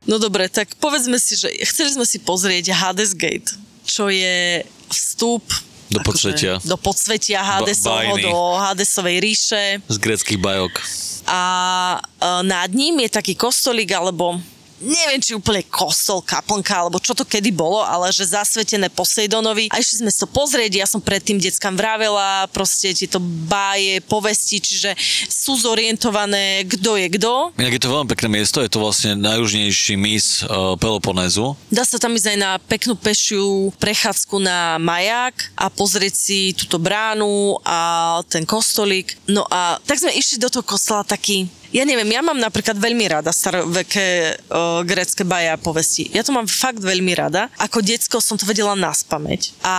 [0.00, 3.52] No dobre, tak povedzme si, že chceli sme si pozrieť Hades Gate,
[3.84, 5.44] čo je vstup
[5.92, 6.52] Do akože podsvetia.
[6.64, 8.22] do podsvetia Hadesovho, bajny.
[8.24, 10.72] do Hadesovej ríše Z greckých bajok.
[11.26, 11.40] a
[12.00, 14.40] e, nad ním je taký kostolík, alebo
[14.80, 19.70] neviem, či úplne kostol, kaplnka, alebo čo to kedy bolo, ale že zasvetené Poseidonovi.
[19.70, 24.96] A išli sme to pozrieť, ja som predtým deckám vravela, proste tieto báje, povesti, čiže
[25.28, 27.32] sú zorientované, kto je kto.
[27.60, 31.54] Inak je to veľmi pekné miesto, je to vlastne najjužnejší mis uh, Peloponézu.
[31.68, 36.80] Dá sa tam ísť aj na peknú pešiu prechádzku na maják a pozrieť si túto
[36.80, 39.16] bránu a ten kostolík.
[39.28, 43.06] No a tak sme išli do toho kostola taký, ja neviem, ja mám napríklad veľmi
[43.06, 46.10] rada staroveké o, grécké baje a povesti.
[46.10, 47.46] Ja to mám fakt veľmi rada.
[47.62, 49.54] Ako decko som to vedela naspamäť.
[49.62, 49.74] A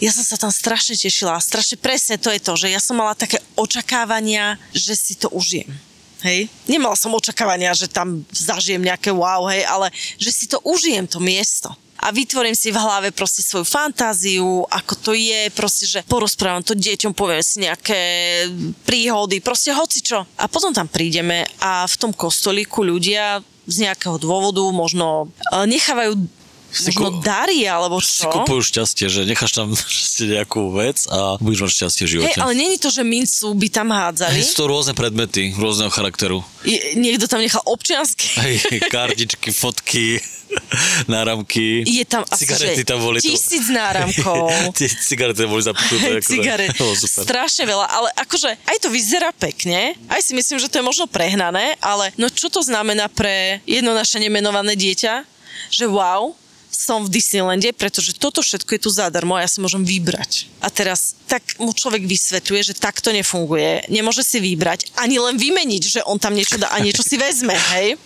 [0.00, 1.36] ja som sa tam strašne tešila.
[1.36, 5.28] A strašne presne to je to, že ja som mala také očakávania, že si to
[5.32, 5.68] užijem.
[6.24, 6.50] Hej.
[6.66, 11.22] Nemala som očakávania, že tam zažijem nejaké wow, hej, ale že si to užijem, to
[11.22, 11.70] miesto.
[11.98, 16.78] A vytvorím si v hlave proste svoju fantáziu, ako to je, proste, že porozprávam to
[16.78, 18.00] deťom, poviem si nejaké
[18.86, 20.22] príhody, proste hocičo.
[20.38, 26.16] A potom tam prídeme a v tom kostolíku ľudia z nejakého dôvodu možno e, nechávajú
[26.68, 28.28] Si možno ku- dary, alebo Si čo.
[28.30, 29.72] kupujú šťastie, že necháš tam
[30.34, 32.28] nejakú vec a budeš mať šťastie v živote.
[32.30, 34.36] Hej, ale není to, že mincu by tam hádzali.
[34.38, 36.44] Sú to rôzne predmety, rôzneho charakteru.
[36.62, 38.28] Je- Niekto tam nechal občiansky.
[38.36, 38.54] Hej,
[38.92, 40.20] kartičky, fotky,
[41.06, 41.84] náramky.
[41.84, 43.18] Je tam asi, Cigarety tam boli.
[43.18, 44.48] tisíc náramkov.
[44.76, 46.20] Cigarety boli zapichnuté.
[46.20, 46.72] akože- cigaret.
[46.98, 51.04] Strašne veľa, ale akože aj to vyzerá pekne, aj si myslím, že to je možno
[51.06, 55.24] prehnané, ale no čo to znamená pre jedno naše nemenované dieťa,
[55.70, 56.32] že wow,
[56.78, 60.46] som v Disneylande, pretože toto všetko je tu zadarmo a ja si môžem vybrať.
[60.62, 63.90] A teraz tak mu človek vysvetľuje, že takto nefunguje.
[63.90, 67.58] Nemôže si vybrať, ani len vymeniť, že on tam niečo dá a niečo si vezme,
[67.74, 67.98] hej?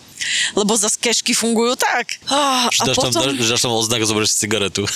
[0.57, 2.17] Lebo zase kešky fungujú tak.
[2.33, 3.21] A dáš, tam, potom...
[3.21, 4.83] dáš, dáš tam odznak a zoberieš cigaretu.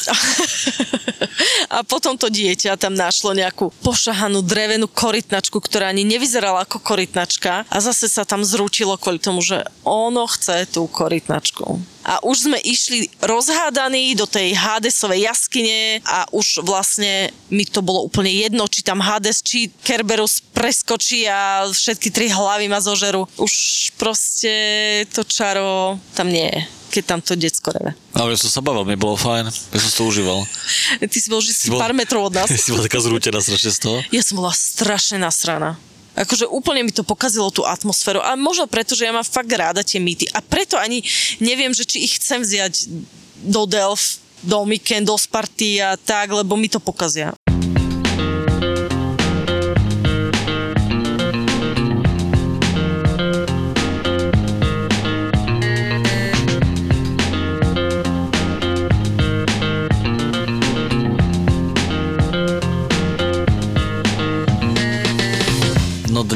[1.67, 7.67] A potom to dieťa tam našlo nejakú pošahanú drevenú korytnačku, ktorá ani nevyzerala ako korytnačka
[7.67, 11.77] a zase sa tam zrútilo kvôli tomu, že ono chce tú korytnačku.
[12.07, 18.07] A už sme išli rozhádaní do tej Hadesovej jaskyne a už vlastne mi to bolo
[18.07, 23.27] úplne jedno, či tam Hades, či Kerberus preskočí a všetky tri hlavy ma zožerú.
[23.35, 23.53] Už
[23.99, 24.51] proste
[25.11, 27.91] to čaro tam nie je keď tam to decko reve.
[28.15, 30.47] Ale ja som sa bavil, mne bolo fajn, ja som to užíval.
[31.03, 32.47] Ty si bol že si bol- pár metrov od nás.
[32.55, 33.97] si bola taká zrútená strašne z toho.
[34.09, 35.75] Ja som bola strašne nasraná.
[36.17, 38.25] Akože úplne mi to pokazilo tú atmosféru.
[38.25, 40.25] A možno preto, že ja mám fakt ráda tie mýty.
[40.33, 41.05] A preto ani
[41.37, 42.89] neviem, že či ich chcem vziať
[43.45, 47.37] do Delf, do Miken, do Sparty a tak, lebo mi to pokazia.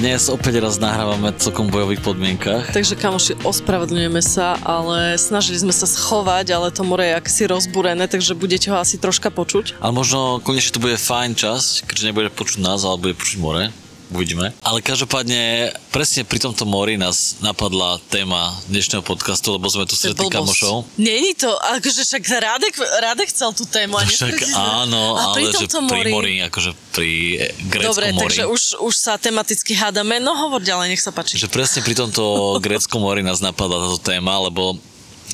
[0.02, 2.74] Dnes opäť raz nahrávame v celkom bojových podmienkach.
[2.74, 8.10] Takže kamoši, ospravedlňujeme sa, ale snažili sme sa schovať, ale to more je aksi rozbúrené,
[8.10, 9.78] takže budete ho asi troška počuť.
[9.78, 13.70] Ale možno konečne to bude fajn časť, keďže nebude počuť nás, ale bude počuť more.
[14.12, 14.52] Uvidíme.
[14.60, 20.28] Ale každopádne, presne pri tomto mori nás napadla téma dnešného podcastu, lebo sme tu stretli
[20.28, 20.84] kamošov.
[21.00, 24.60] Není to, akože však Radek, Radek chcel tú tému a Však nestretli sme.
[24.84, 28.24] áno, a pri ale že tomto pri mori, akože pri eh, gréckom Dobre, mori.
[28.28, 30.20] takže už, už sa tematicky hádame.
[30.20, 31.40] No hovor ďalej, nech sa páči.
[31.40, 32.22] Že presne pri tomto
[32.60, 34.76] gréckom mori nás napadla táto téma, lebo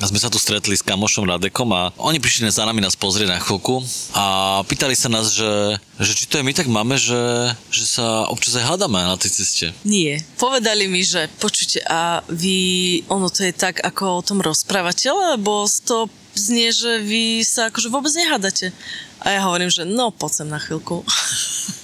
[0.06, 3.42] sme sa tu stretli s kamošom Radekom a oni prišli za nami nás pozrieť na
[3.42, 3.82] chvíľku
[4.14, 4.24] a
[4.68, 8.54] pýtali sa nás, že, že či to je my tak máme, že, že sa občas
[8.54, 9.66] aj hádame na tej ceste.
[9.82, 10.22] Nie.
[10.38, 15.66] Povedali mi, že počujte, a vy, ono to je tak, ako o tom rozprávate, lebo
[15.82, 16.06] to
[16.38, 18.70] znie, že vy sa akože vôbec nehádate.
[19.18, 21.02] A ja hovorím, že no, poď sem na chvíľku.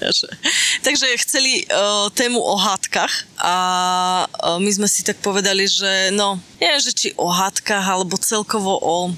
[0.04, 0.36] Že-
[0.84, 3.54] Takže chceli uh, tému o hádkach a
[4.28, 8.76] uh, my sme si tak povedali, že no, neviem, že či o hádkach, alebo celkovo
[8.84, 9.08] o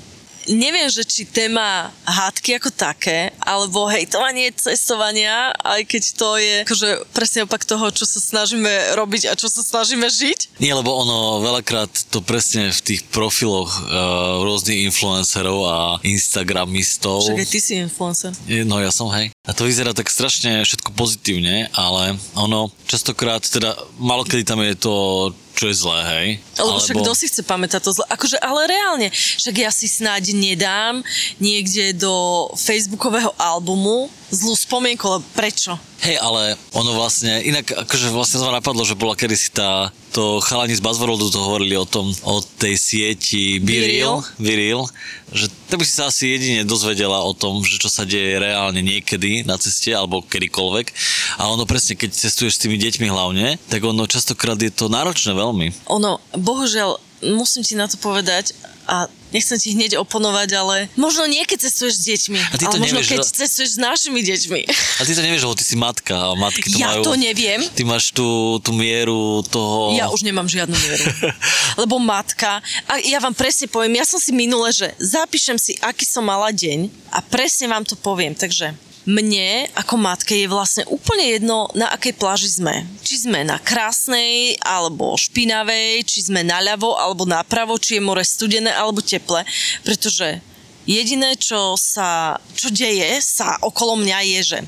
[0.50, 6.90] neviem, že či téma hádky ako také, alebo hejtovanie cestovania, aj keď to je akože
[7.12, 10.58] presne opak toho, čo sa snažíme robiť a čo sa snažíme žiť.
[10.62, 17.26] Nie, lebo ono veľakrát to presne v tých profiloch uh, rôznych influencerov a instagramistov.
[17.26, 18.32] Však aj ty si influencer.
[18.66, 19.30] No ja som, hej.
[19.46, 24.94] A to vyzerá tak strašne všetko pozitívne, ale ono častokrát, teda malokedy tam je to
[25.56, 26.26] čo je zlé, hej.
[26.60, 28.04] Lebo však kto si chce pamätať to zlé?
[28.12, 31.00] Akože, ale reálne, však ja si snáď nedám
[31.40, 32.12] niekde do
[32.60, 35.78] facebookového albumu zlú spomienku, ale prečo?
[36.02, 40.42] Hej, ale ono vlastne, inak akože vlastne to ma napadlo, že bola kedysi tá, to
[40.44, 44.84] chalani z Buzzworldu to hovorili o tom, o tej sieti Viril, Viril,
[45.32, 48.82] že to by si sa asi jedine dozvedela o tom, že čo sa deje reálne
[48.82, 50.86] niekedy na ceste, alebo kedykoľvek.
[51.40, 55.32] A ono presne, keď cestuješ s tými deťmi hlavne, tak ono častokrát je to náročné
[55.32, 55.90] veľmi.
[55.90, 56.98] Ono, bohužiaľ,
[57.34, 58.52] musím ti na to povedať,
[58.86, 62.80] a nechcem ti hneď oponovať, ale možno nie keď cestuješ s deťmi, a ty to
[62.80, 63.30] ale možno nevieš, keď že...
[63.44, 64.60] cestuješ s našimi deťmi.
[64.72, 67.02] A ty to nevieš, lebo ty si matka a matky to ja majú...
[67.04, 67.60] to neviem.
[67.60, 69.92] Ty máš tú, tú mieru toho...
[69.92, 71.04] Ja už nemám žiadnu mieru.
[71.84, 72.64] lebo matka...
[72.88, 76.48] A ja vám presne poviem, ja som si minule, že zapíšem si, aký som mala
[76.48, 78.32] deň a presne vám to poviem.
[78.32, 82.82] Takže mne ako matke je vlastne úplne jedno, na akej pláži sme.
[83.06, 88.74] Či sme na krásnej, alebo špinavej, či sme naľavo, alebo napravo, či je more studené,
[88.74, 89.46] alebo teple,
[89.86, 90.42] pretože
[90.86, 94.58] Jediné, čo sa, čo deje sa okolo mňa je, že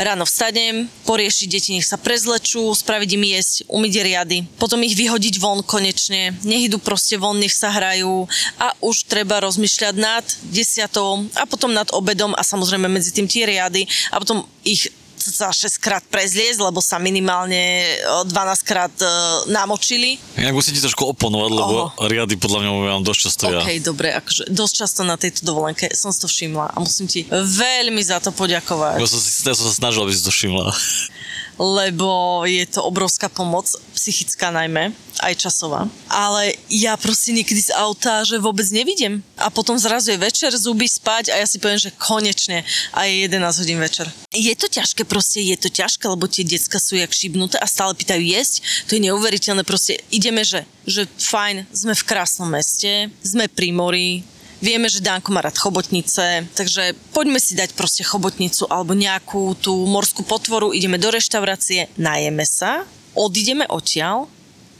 [0.00, 5.36] ráno vstanem, poriešiť deti, nech sa prezlečú, spraviť im jesť, umyť riady, potom ich vyhodiť
[5.36, 8.24] von konečne, nech idú proste von, nech sa hrajú
[8.56, 13.44] a už treba rozmýšľať nad desiatou a potom nad obedom a samozrejme medzi tým tie
[13.44, 14.88] riady a potom ich
[15.20, 17.84] sa 6 krát prezliesť, lebo sa minimálne
[18.26, 18.30] 12
[18.62, 20.16] krát uh, namočili.
[20.38, 22.06] Inak musíte trošku oponovať, lebo Oho.
[22.06, 23.60] riady podľa mňa mám dosť často ja.
[23.62, 27.26] OK, dobre, akože dosť často na tejto dovolenke som si to všimla a musím ti
[27.30, 28.98] veľmi za to poďakovať.
[29.02, 30.70] Ja som, si, ja som sa snažil, aby si to všimla
[31.58, 33.66] lebo je to obrovská pomoc,
[33.98, 35.90] psychická najmä, aj časová.
[36.06, 39.20] Ale ja proste niekedy z auta, že vôbec nevidím.
[39.34, 42.62] A potom zrazu je večer, zuby spať a ja si poviem, že konečne
[42.94, 44.06] a je 11 hodín večer.
[44.30, 47.92] Je to ťažké, proste je to ťažké, lebo tie decka sú jak šibnuté a stále
[47.98, 48.86] pýtajú jesť.
[48.86, 54.22] To je neuveriteľné, proste ideme, že, že fajn, sme v krásnom meste, sme pri mori,
[54.58, 59.86] Vieme, že Danko má rád chobotnice, takže poďme si dať proste chobotnicu alebo nejakú tú
[59.86, 62.82] morskú potvoru, ideme do reštaurácie, najeme sa,
[63.14, 64.26] odídeme odtiaľ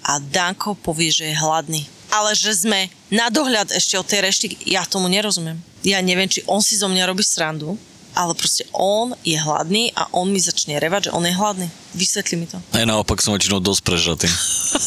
[0.03, 1.87] a Danko povie, že je hladný.
[2.11, 5.63] Ale že sme na dohľad ešte od tej rešty, ja tomu nerozumiem.
[5.87, 7.79] Ja neviem, či on si zo mňa robí srandu,
[8.19, 11.71] ale proste on je hladný a on mi začne revať, že on je hladný.
[11.95, 12.59] Vysvetli mi to.
[12.75, 14.27] Aj naopak som väčšinou dosť prežratý.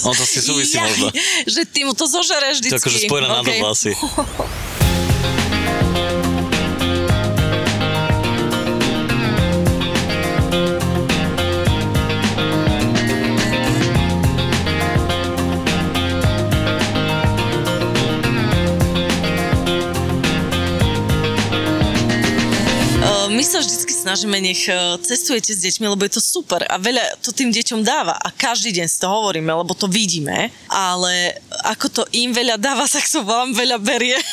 [0.04, 1.16] On to si súvisí ja, možno.
[1.54, 2.76] Že ty mu to zožereš vždycky.
[2.76, 3.60] To akože spojené okay.
[3.64, 3.92] na asi.
[24.12, 27.80] snažíme, nech e, cestujete s deťmi, lebo je to super a veľa to tým deťom
[27.80, 32.60] dáva a každý deň si to hovoríme, lebo to vidíme, ale ako to im veľa
[32.60, 34.20] dáva, tak to vám veľa berie.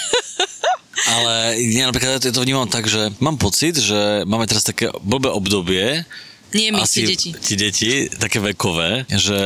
[0.98, 5.30] Ale ja napríklad ja to vnímam tak, že mám pocit, že máme teraz také blbé
[5.30, 6.02] obdobie,
[6.50, 7.30] nie my, Asi deti.
[7.36, 9.38] Ti deti, také vekové, že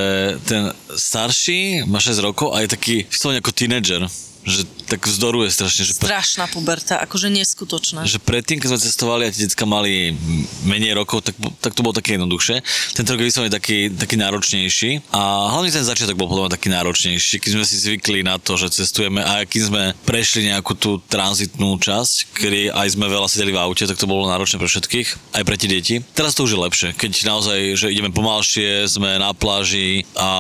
[0.47, 4.07] ten starší má 6 rokov a je taký vyslovene ako tínedžer
[4.43, 5.89] že tak vzdoruje strašne.
[5.89, 8.05] Že Strašná puberta, akože neskutočná.
[8.05, 10.13] Že predtým, keď sme cestovali a tie decka mali
[10.69, 12.61] menej rokov, tak, tak to bolo také jednoduchšie.
[12.93, 17.41] Ten rok je vyslovene taký, taký náročnejší a hlavne ten začiatok bol podľa taký náročnejší,
[17.41, 21.81] keď sme si zvykli na to, že cestujeme a keď sme prešli nejakú tú tranzitnú
[21.81, 25.43] časť, kedy aj sme veľa sedeli v aute, tak to bolo náročné pre všetkých, aj
[25.47, 25.95] pre tie deti.
[26.13, 30.31] Teraz to už je lepšie, keď naozaj, že ideme pomalšie, sme na pláži a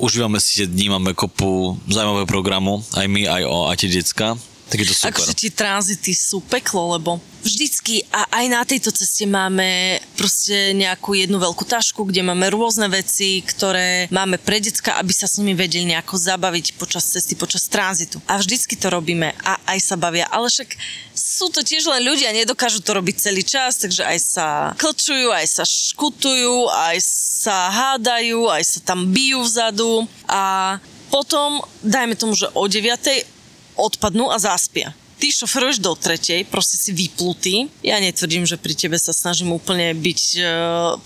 [0.00, 4.38] užívame si tie dní, máme kopu zaujímavého programu, aj my, aj, o, tie decka.
[4.64, 5.12] Tak je to super.
[5.12, 11.12] Akože tie tranzity sú peklo, lebo vždycky a aj na tejto ceste máme proste nejakú
[11.12, 15.52] jednu veľkú tašku, kde máme rôzne veci, ktoré máme pre decka, aby sa s nimi
[15.52, 18.16] vedeli nejako zabaviť počas cesty, počas tranzitu.
[18.24, 20.24] A vždycky to robíme a aj sa bavia.
[20.32, 20.72] Ale však
[21.12, 24.46] sú to tiež len ľudia, nedokážu to robiť celý čas, takže aj sa
[24.80, 26.96] klčujú, aj sa škutujú, aj
[27.44, 30.80] sa hádajú, aj sa tam bijú vzadu a
[31.14, 34.90] potom, dajme tomu, že o 9 odpadnú a zaspia.
[35.22, 37.70] Ty šoferuješ do tretej, proste si vyplutý.
[37.86, 40.40] Ja netvrdím, že pri tebe sa snažím úplne byť e,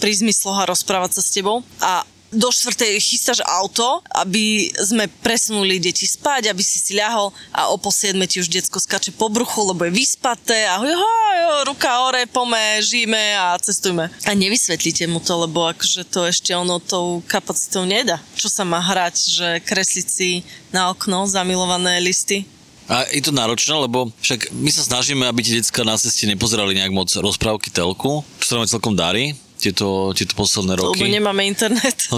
[0.00, 1.60] pri zmysloch a rozprávať sa s tebou.
[1.84, 7.72] A do štvrtej chystáš auto, aby sme presunuli deti spať, aby si si ľahol a
[7.72, 11.52] o pol siedme ti už decko skače po bruchu, lebo je vyspaté a jo, jo,
[11.64, 14.12] ruka hore, pome, žijeme a cestujme.
[14.28, 18.20] A nevysvetlíte mu to, lebo akože to ešte ono tou kapacitou nedá.
[18.36, 20.30] Čo sa má hrať, že kresliť si
[20.68, 22.44] na okno zamilované listy?
[22.88, 26.72] A je to náročné, lebo však my sa snažíme, aby tie decka na ceste nepozerali
[26.72, 31.02] nejak moc rozprávky telku, čo sa nám celkom darí, tieto, tieto posledné roky.
[31.02, 32.06] Lebo nemáme internet.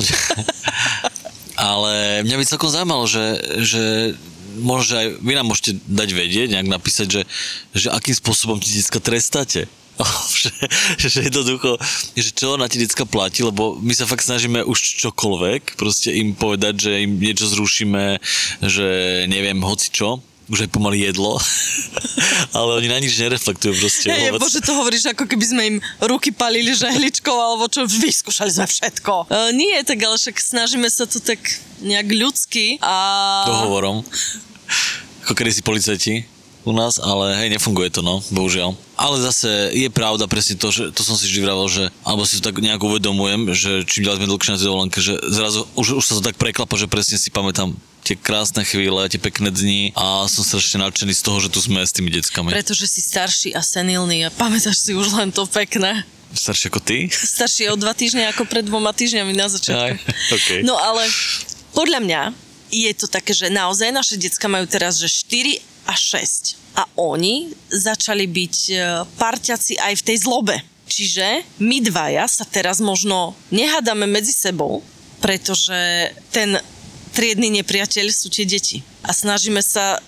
[1.61, 3.25] Ale mňa by celkom zaujímalo, že,
[3.61, 3.85] že
[4.61, 7.23] možno, že aj vy nám môžete dať vedieť, nejak napísať, že,
[7.76, 9.68] že akým spôsobom ti detská trestáte.
[10.40, 10.49] že,
[10.97, 11.76] že jednoducho,
[12.16, 16.32] že čo na tie decka platí, lebo my sa fakt snažíme už čokoľvek, proste im
[16.32, 18.16] povedať, že im niečo zrušíme,
[18.64, 18.88] že
[19.28, 21.38] neviem, hoci čo, už aj pomaly jedlo,
[22.59, 24.11] ale oni na nič nereflektujú proste.
[24.11, 28.66] Hey, bože, to hovoríš, ako keby sme im ruky palili žehličkou, alebo čo, vyskúšali sme
[28.66, 29.30] všetko.
[29.30, 31.38] Uh, nie, tak ale však snažíme sa to tak
[31.80, 32.95] nejak ľudsky a...
[33.47, 34.02] Dohovorom.
[35.25, 36.14] Ako kedy si policajti
[36.64, 38.76] u nás, ale hej, nefunguje to, no, bohužiaľ.
[39.00, 42.37] Ale zase je pravda presne to, že to som si vždy vravel, že, alebo si
[42.37, 45.97] to tak nejak uvedomujem, že čím ďalej sme dlhšie na tej dovolenke, že zrazu už,
[45.97, 47.73] už sa to tak preklapa, že presne si pamätám
[48.04, 51.85] tie krásne chvíle, tie pekné dni a som strašne nadšený z toho, že tu sme
[51.85, 52.50] s tými deckami.
[52.50, 56.02] Pretože si starší a senilný a pamätáš si už len to pekné.
[56.30, 57.11] Starší ako ty?
[57.11, 59.83] Starší o dva týždne ako pred dvoma týždňami na začiatku.
[59.83, 59.95] Aj,
[60.30, 60.62] okay.
[60.62, 61.07] No ale
[61.75, 62.23] podľa mňa
[62.71, 65.59] je to také, že naozaj naše decka majú teraz, že 4
[65.90, 66.78] a 6.
[66.78, 68.75] A oni začali byť e,
[69.19, 70.57] parťaci aj v tej zlobe.
[70.87, 74.83] Čiže my dvaja sa teraz možno nehádame medzi sebou,
[75.19, 76.59] pretože ten
[77.12, 78.83] triedny nepriateľ sú tie deti.
[79.02, 79.99] A snažíme sa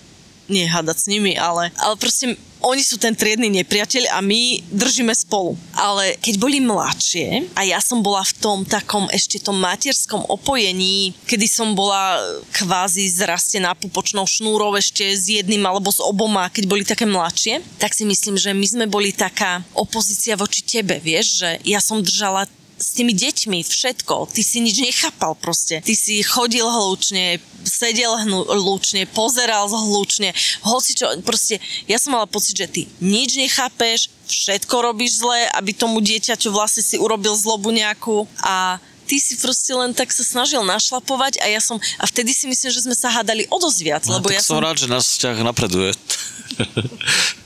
[0.51, 5.59] nie s nimi, ale, ale proste oni sú ten triedny nepriateľ a my držíme spolu.
[5.75, 11.11] Ale keď boli mladšie a ja som bola v tom takom ešte tom materskom opojení,
[11.27, 12.23] kedy som bola
[12.55, 17.91] kvázi zrastená pupočnou šnúrou ešte s jedným alebo s oboma, keď boli také mladšie, tak
[17.91, 22.47] si myslím, že my sme boli taká opozícia voči tebe, vieš, že ja som držala
[22.83, 24.27] s tými deťmi, všetko.
[24.27, 25.79] Ty si nič nechápal proste.
[25.79, 28.11] Ty si chodil hlučne, sedel
[28.43, 30.35] hlučne, pozeral hlučne,
[30.67, 35.71] hoci čo, proste ja som mala pocit, že ty nič nechápeš, všetko robíš zle, aby
[35.71, 40.63] tomu dieťaťu vlastne si urobil zlobu nejakú a ty si proste len tak sa snažil
[40.63, 44.03] našlapovať a ja som, a vtedy si myslím, že sme sa hádali o dosť viac,
[44.07, 44.59] no, lebo tak ja som...
[44.59, 45.91] rád, že náš vzťah napreduje.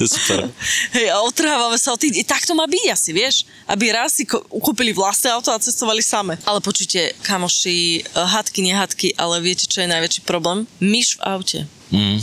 [0.00, 0.48] To je super.
[0.96, 2.24] Hej, a otrhávame sa o tých...
[2.24, 3.44] Tak to má byť asi, vieš?
[3.68, 6.40] Aby raz si kúpili vlastné auto a cestovali same.
[6.48, 10.64] Ale počujte, kamoši, hadky, nehadky, ale viete, čo je najväčší problém?
[10.80, 11.60] Myš v aute.
[11.92, 12.16] Mm.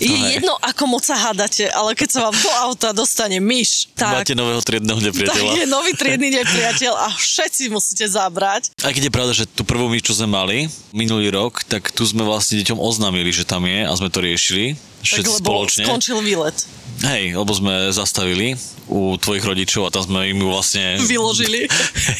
[0.00, 3.92] Je no jedno, ako moc sa hádate, ale keď sa vám do auta dostane myš,
[3.92, 4.24] tak...
[4.24, 5.52] Máte nového triedného nepriateľa.
[5.52, 8.72] Tak je nový triedny nepriateľ a všetci musíte zabrať.
[8.80, 12.08] Aj keď je pravda, že tú prvú myš, čo sme mali minulý rok, tak tu
[12.08, 14.72] sme vlastne deťom oznámili, že tam je a sme to riešili.
[15.00, 15.84] Všetci tak, spoločne.
[15.84, 16.56] skončil výlet.
[17.00, 18.52] Hej, lebo sme zastavili
[18.84, 21.00] u tvojich rodičov a tam sme im ju vlastne...
[21.00, 21.64] Vyložili.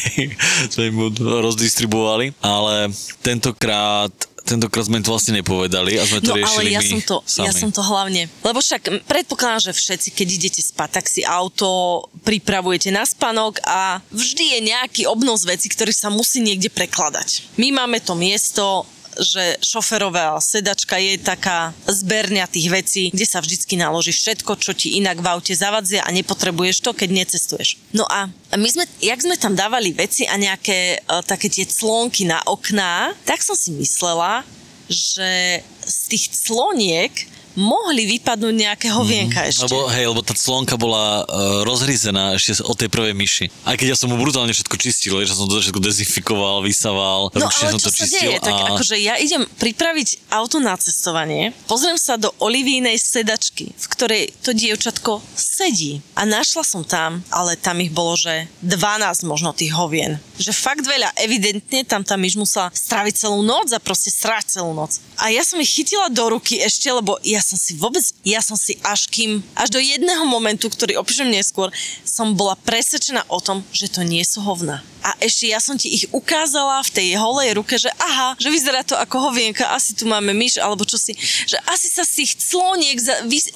[0.73, 2.89] Sme im rozdistribuovali, ale
[3.21, 4.09] tentokrát
[4.43, 7.17] tentokrát sme to vlastne nepovedali a sme to no, riešili ale ja my som to,
[7.23, 7.45] sami.
[7.47, 12.03] ja som to hlavne, lebo však predpokladám, že všetci, keď idete spať, tak si auto
[12.25, 17.55] pripravujete na spanok a vždy je nejaký obnos veci, ktorý sa musí niekde prekladať.
[17.57, 18.85] My máme to miesto,
[19.19, 24.99] že šoferová sedačka je taká zberňa tých vecí, kde sa vždycky naloží všetko, čo ti
[24.99, 27.79] inak v aute zavadzia a nepotrebuješ to, keď necestuješ.
[27.91, 32.23] No a my sme, jak sme tam dávali veci a nejaké uh, také tie clonky
[32.27, 34.43] na okná, tak som si myslela,
[34.91, 37.11] že z tých cloniek
[37.55, 39.65] mohli vypadnúť nejaké hovienka mm, ešte.
[39.67, 43.45] Lebo, hej, lebo tá clonka bola uh, rozhryzená ešte od tej prvej myši.
[43.67, 47.47] Aj keď ja som mu brutálne všetko čistil, že som to všetko dezinfikoval, vysával, no,
[47.47, 48.31] ručne som to čistil.
[48.31, 48.39] Deje?
[48.39, 48.45] A...
[48.45, 54.23] Tak akože ja idem pripraviť auto na cestovanie, pozriem sa do olivínej sedačky, v ktorej
[54.39, 55.99] to dievčatko sedí.
[56.15, 60.15] A našla som tam, ale tam ich bolo, že 12 možno tých hovien.
[60.39, 61.13] Že fakt veľa.
[61.19, 65.01] Evidentne tam tá myš musela straviť celú noc a proste stráť celú noc.
[65.21, 68.55] A ja som ich chytila do ruky ešte, lebo ja som si vôbec, ja som
[68.55, 71.73] si až kým, až do jedného momentu, ktorý opíšem neskôr,
[72.05, 74.85] som bola presvedčená o tom, že to nie sú hovna.
[75.01, 78.85] A ešte ja som ti ich ukázala v tej holej ruke, že aha, že vyzerá
[78.85, 81.17] to ako hovienka, asi tu máme myš, alebo čo si,
[81.49, 83.01] že asi sa z tých cloniek,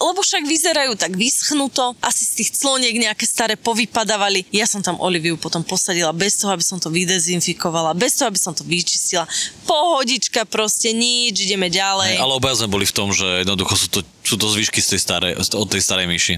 [0.02, 4.50] lebo však vyzerajú tak vyschnuto, asi z tých cloniek nejaké staré povypadávali.
[4.50, 8.40] Ja som tam Oliviu potom posadila bez toho, aby som to vydezinfikovala, bez toho, aby
[8.42, 9.30] som to vyčistila.
[9.70, 12.18] Pohodička proste, nič, ideme ďalej.
[12.18, 14.98] Hej, ale obaja sme boli v tom, že jednoducho sú to, sú to zvyšky z
[14.98, 16.34] tej starej, od tej starej myši.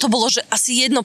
[0.00, 0.96] To bolo, že asi 1%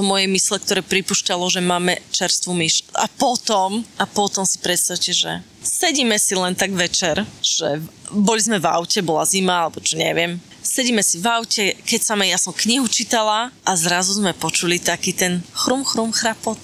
[0.00, 2.88] mojej mysle, ktoré pripúšťalo, že máme čerstvú myš.
[2.94, 7.82] A potom, a potom si predstavte, že sedíme si len tak večer, že
[8.14, 10.38] boli sme v aute, bola zima, alebo čo neviem.
[10.62, 15.10] Sedíme si v aute, keď sama ja som knihu čítala a zrazu sme počuli taký
[15.10, 16.58] ten chrum, chrum, chrapot.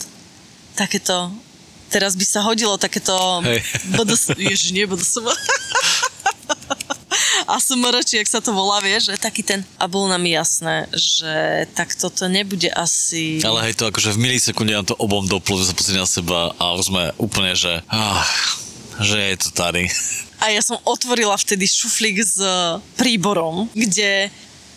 [0.78, 1.34] Takéto
[1.90, 3.12] Teraz by sa hodilo takéto...
[3.42, 3.66] Hej.
[3.98, 5.26] BDS, ježi, nie BDSM.
[7.46, 9.64] A smrči, jak sa to volá, vieš, že taký ten...
[9.80, 13.40] A bolo nám jasné, že tak toto nebude asi...
[13.40, 16.74] Ale hej, to akože v milisekunde nám to obom doplo, že sa na seba a
[16.76, 17.80] už sme úplne, že...
[17.88, 18.24] Ah,
[19.00, 19.88] že je to tady.
[20.40, 22.40] A ja som otvorila vtedy šuflík s
[22.96, 24.32] príborom, kde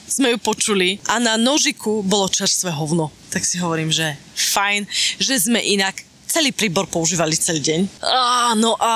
[0.07, 3.11] sme ju počuli a na nožiku bolo čerstvé hovno.
[3.31, 4.85] Tak si hovorím, že fajn,
[5.17, 7.79] že sme inak celý príbor používali celý deň.
[8.03, 8.91] Á, no a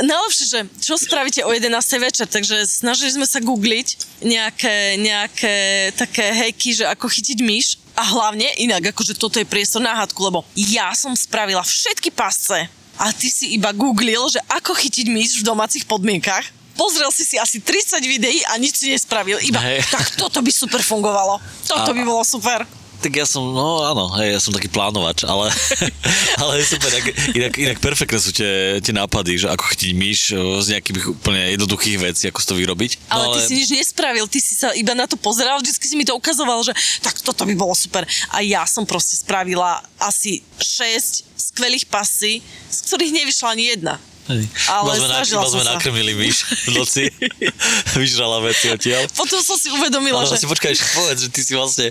[0.00, 1.68] Najlepšie, že čo spravíte o 11.
[2.00, 3.88] večer, takže snažili sme sa googliť
[4.24, 5.54] nejaké, nejaké
[5.92, 10.16] také hejky, že ako chytiť myš a hlavne inak, akože toto je priestor na hádku,
[10.24, 15.44] lebo ja som spravila všetky pasce a ty si iba googlil, že ako chytiť myš
[15.44, 19.36] v domácich podmienkach pozrel si si asi 30 videí a nič si nespravil.
[19.44, 19.84] Iba, hey.
[19.92, 21.36] tak toto by super fungovalo.
[21.68, 22.64] Toto a, by bolo super
[23.02, 25.50] tak ja som, no áno, hej, ja som taký plánovač, ale,
[26.40, 30.20] ale je super, inak, inak, inak perfektné sú tie, tie nápady, že ako chytiť myš
[30.30, 33.10] e, z nejakých úplne jednoduchých vecí, ako to vyrobiť.
[33.10, 35.84] No, ale, ale ty si nič nespravil, ty si sa iba na to pozeral, vždycky
[35.90, 38.06] si mi to ukazoval, že tak toto by bolo super.
[38.30, 42.38] A ja som proste spravila asi 6 skvelých pasy,
[42.70, 43.94] z ktorých nevyšla ani jedna.
[44.30, 44.46] Hej.
[44.70, 46.36] Ale iba sme, na, iba sme nakrmili myš
[46.70, 47.04] v noci.
[47.98, 49.10] Vyžrala veci odtiaľ.
[49.18, 50.46] Potom som si uvedomila, Ale že...
[50.46, 51.90] si počkaj, povedz, že ty si vlastne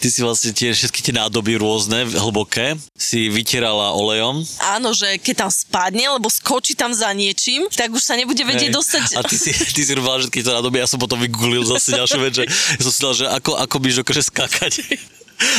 [0.00, 4.40] ty si vlastne tie všetky tie nádoby rôzne, hlboké, si vytierala olejom.
[4.76, 8.72] Áno, že keď tam spadne, lebo skočí tam za niečím, tak už sa nebude vedieť
[8.72, 8.76] Hej.
[8.76, 9.08] dostať.
[9.16, 12.18] A ty si, ty si robila všetky tie nádoby, ja som potom vygooglil zase ďalšiu
[12.24, 14.72] vec, že ja som si dal, že ako, ako byš dokáže skákať.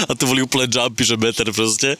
[0.05, 1.97] A to boli úplne jumpy, že meter proste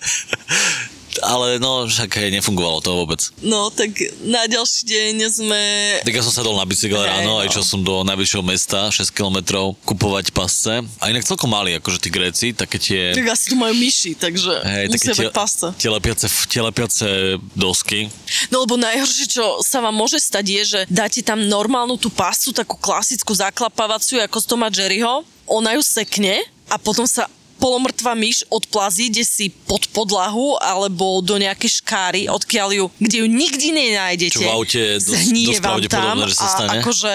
[1.22, 3.22] ale no, však hej, nefungovalo to vôbec.
[3.46, 3.94] No, tak
[4.26, 5.62] na ďalší deň sme...
[6.04, 7.42] Tak ja som sadol na bicykel ráno, no.
[7.42, 10.82] aj čo som do najbližšieho mesta, 6 km, kupovať pasce.
[11.00, 13.14] A inak celkom mali, akože tí Gréci, také tie...
[13.14, 15.68] Tak asi tu majú myši, takže hej, musia tie, pasce.
[15.78, 17.08] Tie lepiace, tie lepiace
[17.54, 18.10] dosky.
[18.50, 22.52] No lebo najhoršie, čo sa vám môže stať, je, že dáte tam normálnu tú pascu,
[22.52, 27.28] takú klasickú zaklapávaciu, ako z Toma Jerryho, ona ju sekne a potom sa
[27.62, 33.28] polomrtvá myš odplazí, ide si pod podlahu alebo do nejakej škáry, odkiaľ ju, kde ju
[33.30, 34.42] nikdy nenájdete.
[34.42, 36.70] Čo v aute dosť, dosť vám tam že sa stane.
[36.70, 37.14] A akože,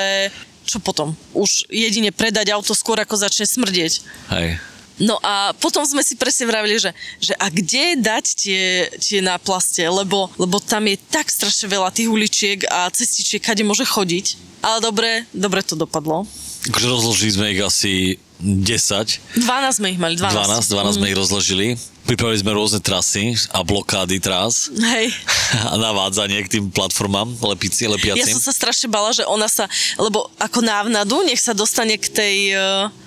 [0.63, 1.19] čo potom?
[1.35, 3.93] Už jedine predať auto skôr, ako začne smrdieť.
[4.31, 4.63] Hej.
[4.97, 6.89] No a potom sme si presne vravili, že,
[7.21, 12.09] že a kde dať tie, tie náplaste, lebo, lebo tam je tak strašne veľa tých
[12.09, 14.41] uličiek a cestičiek, kade môže chodiť.
[14.65, 16.25] Ale dobre, dobre to dopadlo.
[16.67, 19.41] Akože rozložili sme ich asi 10.
[19.41, 20.29] 12 sme ich mali, 12.
[20.29, 20.95] 12, 12 mm.
[20.99, 21.67] sme ich rozložili.
[22.07, 24.71] Pripravili sme rôzne trasy a blokády trás.
[24.71, 25.11] Hej.
[25.73, 28.23] A navádzanie k tým platformám lepici, lepiacim.
[28.23, 29.67] Ja som sa strašne bala, že ona sa,
[29.99, 32.37] lebo ako návnadu, nech sa dostane k tej...
[32.55, 33.06] Uh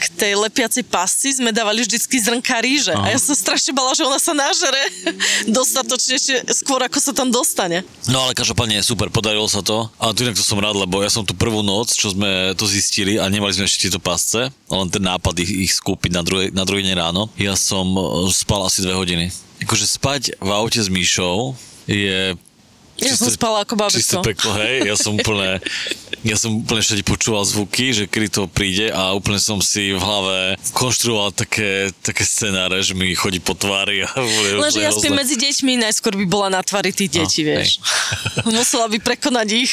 [0.00, 2.96] k tej lepiacej pasci sme dávali vždycky zrnka ríže.
[2.96, 3.04] Aha.
[3.04, 4.80] A ja som strašne bala, že ona sa nažere
[5.60, 7.84] dostatočne ešte skôr, ako sa tam dostane.
[8.08, 9.92] No ale každopádne super, podarilo sa to.
[10.00, 12.64] A tu inak to som rád, lebo ja som tu prvú noc, čo sme to
[12.64, 16.48] zistili a nemali sme ešte tieto pasce, len ten nápad ich, ich skúpiť na druhý,
[16.48, 17.28] na druhý deň ráno.
[17.36, 19.28] Ja som e, spal asi dve hodiny.
[19.60, 21.52] Akože spať v aute s Míšou
[21.84, 22.32] je
[23.00, 24.00] ja som spala ako babetko.
[24.00, 24.84] Čisté peklo, hej.
[24.84, 25.58] Ja som úplne,
[26.20, 30.00] ja som úplne všade počúval zvuky, že kedy to príde a úplne som si v
[30.00, 34.04] hlave konštruoval také, také scenáre, že mi chodí po tvári.
[34.04, 34.10] A
[34.62, 37.80] Lenže ja spím medzi deťmi, najskôr by bola na tvári tých detí, no, vieš.
[38.46, 39.72] Musela by prekonať ich.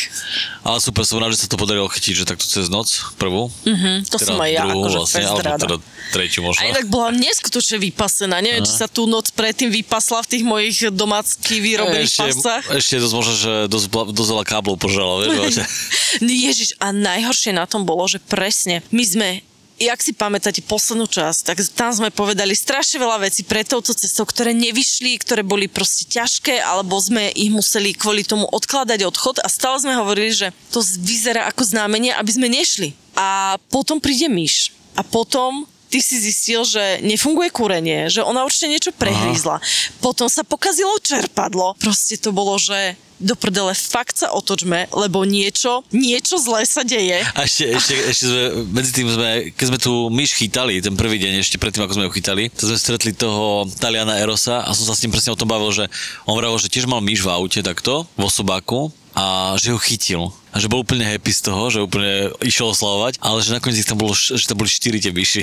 [0.64, 3.52] Ale super, som rád, že sa to podarilo chytiť, že takto cez noc, prvú.
[3.68, 5.78] Mm-hmm, to teda som aj ja, druhú, akože vlastne, alebo teda
[6.12, 6.60] tretiu možno.
[6.64, 8.40] A inak bola neskutočne vypasená.
[8.40, 8.68] Neviem, Aha.
[8.68, 12.64] či sa tú noc predtým vypasla v tých mojich domácky vyrobených ešte, pasách.
[12.72, 15.66] Ešte dosť možno, že dosť, dosť veľa káblov požrala, vieš?
[16.22, 19.30] Ježiš, a najhoršie na tom bolo, že presne, my sme
[19.78, 24.26] jak si pamätáte poslednú časť, tak tam sme povedali strašne veľa vecí pre touto cestou,
[24.26, 29.48] ktoré nevyšli, ktoré boli proste ťažké, alebo sme ich museli kvôli tomu odkladať odchod a
[29.48, 32.98] stále sme hovorili, že to vyzerá ako znamenie, aby sme nešli.
[33.14, 34.74] A potom príde myš.
[34.98, 39.62] A potom ty si zistil, že nefunguje kúrenie, že ona určite niečo prehrízla.
[39.62, 39.66] Aha.
[40.02, 41.78] Potom sa pokazilo čerpadlo.
[41.78, 47.22] Proste to bolo, že do prdele, fakt sa otočme, lebo niečo, niečo zlé sa deje.
[47.34, 51.18] A ešte, ešte, ešte sme, medzi tým sme, keď sme tu myš chytali, ten prvý
[51.18, 54.86] deň, ešte predtým, ako sme ju chytali, to sme stretli toho Taliana Erosa a som
[54.86, 55.90] sa s ním presne o tom bavil, že
[56.30, 60.24] on vravil, že tiež mal myš v aute takto, vo sobáku a že ju chytil.
[60.54, 63.90] A že bol úplne happy z toho, že úplne išiel oslavovať, ale že nakoniec ich
[63.90, 65.42] tam bolo, že tam boli štyri tie myši.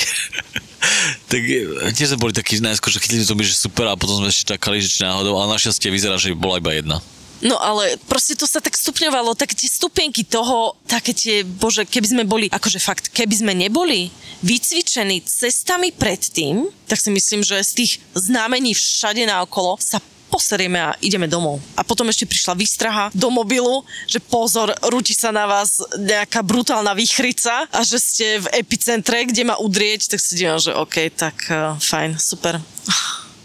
[1.30, 4.30] tak e, tiež sme boli takí najskôr, že chytili to myši super a potom sme
[4.30, 7.02] ešte čakali, že či náhodou, ale našťastie vyzerá, že bola iba jedna.
[7.44, 12.06] No ale proste to sa tak stupňovalo, tak tie stupienky toho, také tie, bože, keby
[12.08, 14.08] sme boli, akože fakt, keby sme neboli
[14.40, 20.00] vycvičení cestami predtým, tak si myslím, že z tých znamení všade naokolo sa
[20.32, 21.62] poserieme a ideme domov.
[21.78, 26.90] A potom ešte prišla výstraha do mobilu, že pozor, rúti sa na vás nejaká brutálna
[26.90, 31.36] výchrica a že ste v epicentre, kde má udrieť, tak si dívam, že OK, tak
[31.52, 32.58] uh, fajn, super.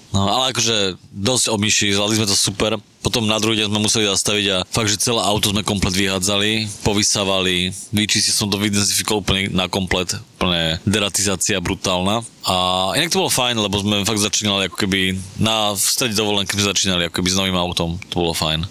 [0.10, 2.82] No ale akože dosť o myši, zvládli sme to super.
[3.00, 6.66] Potom na druhý deň sme museli zastaviť a fakt, že celé auto sme komplet vyhádzali,
[6.82, 12.26] povysávali, vyčistili som to vydenzifikoval úplne na komplet, úplne deratizácia brutálna.
[12.44, 12.56] A
[12.98, 16.74] inak to bolo fajn, lebo sme fakt začínali ako keby na v strede dovolenky sme
[16.74, 18.66] začínali ako keby s novým autom, to bolo fajn.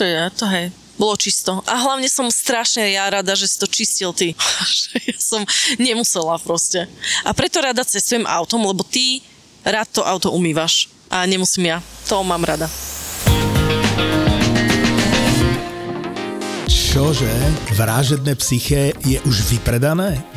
[0.00, 0.72] To je, to hej.
[0.96, 1.64] Bolo čisto.
[1.64, 4.32] A hlavne som strašne ja rada, že si to čistil ty.
[5.08, 5.46] Ja som
[5.78, 6.90] nemusela proste.
[7.22, 9.22] A preto rada cestujem autom, lebo ty
[9.64, 10.88] rád to auto umývaš.
[11.10, 11.82] A nemusím ja.
[12.08, 12.70] To mám rada.
[16.66, 17.30] Čože?
[17.78, 20.29] Vražedné psyché je už vypredané?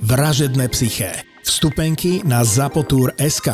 [0.00, 1.12] Vražedné psyché.
[1.44, 3.48] Vstupenky na Zapotúr.sk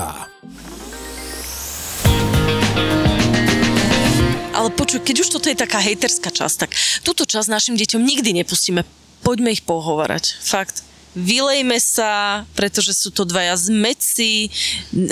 [4.54, 6.70] Ale počuj, keď už toto je taká hejterská časť, tak
[7.02, 8.86] túto časť našim deťom nikdy nepustíme.
[9.26, 10.38] Poďme ich pohovárať.
[10.38, 10.86] Fakt.
[11.18, 14.46] Vylejme sa, pretože sú to dvaja zmeci,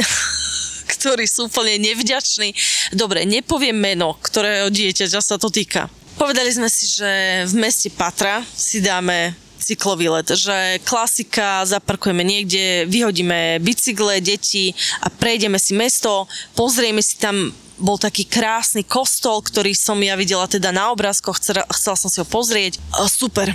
[0.94, 2.54] ktorí sú úplne nevďační.
[2.94, 5.90] Dobre, nepoviem meno, ktorého dieťaťa sa to týka.
[6.14, 12.84] Povedali sme si, že v meste Patra si dáme cyklový let, že klasika, zaparkujeme niekde,
[12.84, 19.74] vyhodíme bicykle, deti a prejdeme si mesto, pozrieme si tam bol taký krásny kostol, ktorý
[19.74, 22.78] som ja videla teda na obrázkoch, chcela, chcela som si ho pozrieť.
[23.10, 23.50] Super.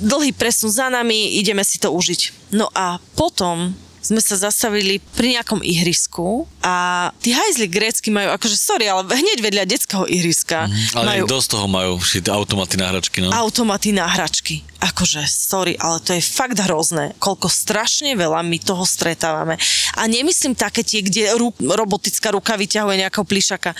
[0.00, 2.50] Dlhý presun za nami, ideme si to užiť.
[2.56, 8.56] No a potom sme sa zastavili pri nejakom ihrisku a tí hajzli grécky majú, akože
[8.60, 12.92] sorry, ale hneď vedľa detského ihriska mm, ale majú dosť toho majú šité automaty na
[12.92, 13.32] hračky, no.
[13.32, 14.60] automaty na hračky.
[14.84, 19.56] Akože, sorry, ale to je fakt hrozné, koľko strašne veľa my toho stretávame.
[19.96, 23.72] A nemyslím také tie, kde ru, robotická ruka vyťahuje nejakého plišaka,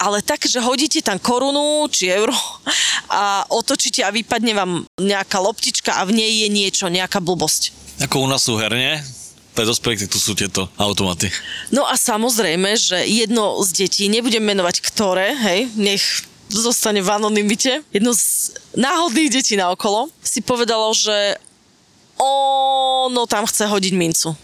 [0.00, 2.32] ale tak, že hodíte tam korunu či euro
[3.12, 7.76] a otočíte a vypadne vám nejaká loptička a v nej je niečo, nejaká blbosť.
[8.08, 9.04] Ako u nás sú herne,
[9.56, 11.32] pre dospelých, tu sú tieto automaty.
[11.72, 16.04] No a samozrejme, že jedno z detí, nebudem menovať ktoré, hej, nech
[16.52, 21.40] zostane v anonimite, jedno z náhodných detí na okolo si povedalo, že
[22.20, 24.36] ono tam chce hodiť mincu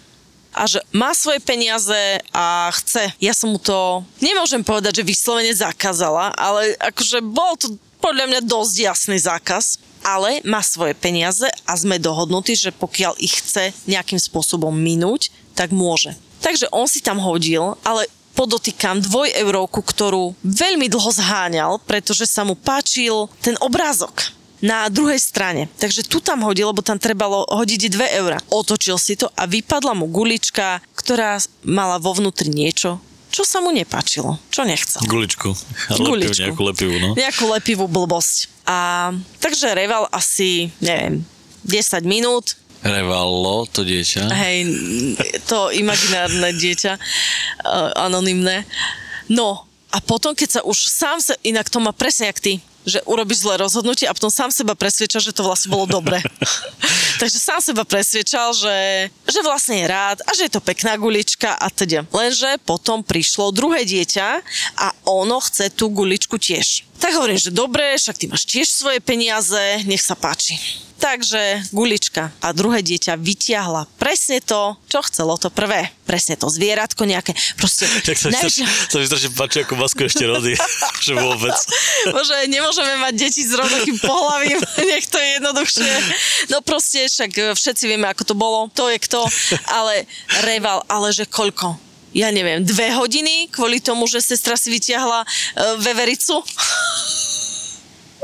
[0.53, 3.09] a že má svoje peniaze a chce.
[3.17, 7.73] Ja som mu to, nemôžem povedať, že vyslovene zakázala, ale akože bol to
[8.03, 13.39] podľa mňa dosť jasný zákaz ale má svoje peniaze a sme dohodnutí, že pokiaľ ich
[13.39, 16.19] chce nejakým spôsobom minúť, tak môže.
[16.43, 22.59] Takže on si tam hodil, ale podotýkam dvojeurovku, ktorú veľmi dlho zháňal, pretože sa mu
[22.59, 25.71] páčil ten obrázok na druhej strane.
[25.79, 28.39] Takže tu tam hodil, lebo tam trebalo hodiť 2 eurá.
[28.51, 33.73] Otočil si to a vypadla mu gulička, ktorá mala vo vnútri niečo, čo sa mu
[33.73, 35.01] nepáčilo, čo nechcel.
[35.09, 35.51] Guličku.
[35.97, 36.45] Guličku.
[36.45, 37.17] Nejakú lepivú, no.
[37.17, 38.53] Nejakú lepivú blbosť.
[38.69, 41.25] A takže reval asi, neviem,
[41.65, 44.27] 10 minút, Revalo to dieťa.
[44.27, 44.67] Hej,
[45.47, 48.67] to imaginárne dieťa, uh, anonymné.
[49.31, 52.99] No, a potom, keď sa už sám sa, inak to má presne jak ty, že
[53.07, 56.19] urobíš zlé rozhodnutie a potom sám seba presvieča, že to vlastne bolo dobre.
[57.23, 61.55] Takže sám seba presviečal, že, že vlastne je rád a že je to pekná gulička
[61.55, 62.03] a teda.
[62.11, 64.29] Lenže potom prišlo druhé dieťa
[64.79, 66.87] a ono chce tú guličku tiež.
[66.99, 70.55] Tak hovorím, že dobre, však ty máš tiež svoje peniaze, nech sa páči.
[71.03, 75.91] Takže gulička a druhé dieťa vytiahla presne to, čo chcelo to prvé.
[76.07, 77.35] Presne to zvieratko nejaké.
[77.59, 77.91] Proste...
[78.07, 78.67] Tak sa, najväčšia...
[78.87, 80.55] sa mi strašne páči, ako Vasko ešte rodí,
[81.07, 81.59] že vôbec.
[82.07, 84.63] Bože, nemôžeme mať deti s rovnakým pohľavím,
[84.95, 85.91] nech to je jednoduchšie.
[86.55, 89.27] No proste, však všetci vieme, ako to bolo, to je kto,
[89.75, 90.07] ale
[90.47, 91.75] reval, ale že koľko?
[92.15, 96.45] Ja neviem, dve hodiny kvôli tomu, že sestra si vytiahla uh, vevericu?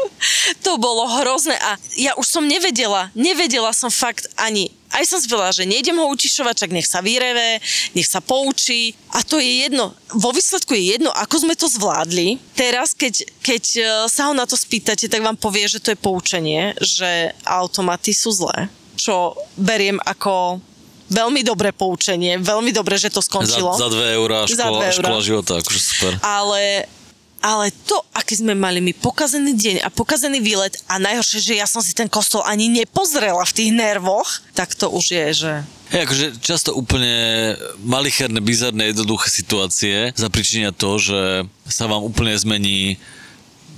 [0.65, 5.29] to bolo hrozné a ja už som nevedela, nevedela som fakt ani aj som si
[5.29, 7.61] povedala, že nejdem ho utišovať, čak nech sa vyreve,
[7.93, 12.41] nech sa poučí a to je jedno, vo výsledku je jedno, ako sme to zvládli.
[12.57, 15.99] Teraz, keď, keď e, sa ho na to spýtate, tak vám povie, že to je
[16.01, 20.65] poučenie, že automaty sú zlé, čo beriem ako
[21.09, 23.77] veľmi dobré poučenie, veľmi dobre, že to skončilo.
[23.77, 25.09] Za, za 2 eurá škola, Za dve eurá.
[25.09, 26.13] škola života, akože super.
[26.21, 26.89] Ale
[27.39, 31.67] ale to, aký sme mali my pokazený deň a pokazený výlet a najhoršie, že ja
[31.67, 35.53] som si ten kostol ani nepozrela v tých nervoch, tak to už je, že...
[35.89, 43.01] Hej, akože často úplne malicherné, bizarné, jednoduché situácie zapričinia to, že sa vám úplne zmení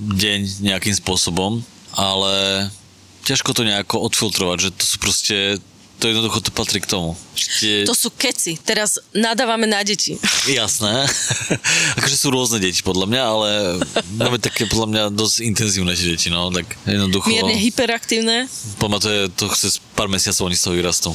[0.01, 1.63] deň nejakým spôsobom,
[1.95, 2.67] ale
[3.29, 5.37] ťažko to nejako odfiltrovať, že to sú proste
[6.01, 7.13] to jednoducho to patrí k tomu.
[7.37, 7.85] Tie...
[7.85, 8.57] To sú keci.
[8.57, 10.17] Teraz nadávame na deti.
[10.49, 11.05] Jasné.
[12.01, 13.49] akože sú rôzne deti podľa mňa, ale
[14.17, 17.29] máme také podľa mňa dosť intenzívne tie deti, no, tak jednoducho...
[17.29, 18.49] Mierne hyperaktívne.
[18.81, 21.13] Podľa to, je, to chce pár mesiacov, oni toho vyrastú.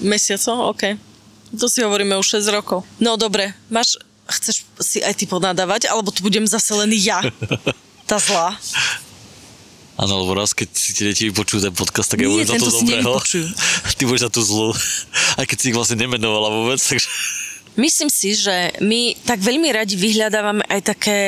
[0.00, 0.72] Mesiacov?
[0.72, 0.96] OK.
[1.60, 2.88] To si hovoríme už 6 rokov.
[2.96, 7.20] No dobre, máš, chceš si aj ty podnadávať, alebo tu budem zase len ja?
[8.10, 8.58] Tá zlá.
[10.00, 12.72] Áno, lebo raz, keď si tie deti vypočujú ten podcast, tak ja budem za to
[12.72, 13.20] dobrého.
[14.00, 14.72] Ty budeš za tú zlú.
[15.36, 17.04] Aj keď si ich vlastne nemenovala vôbec, takže...
[17.78, 21.18] Myslím si, že my tak veľmi radi vyhľadávame aj také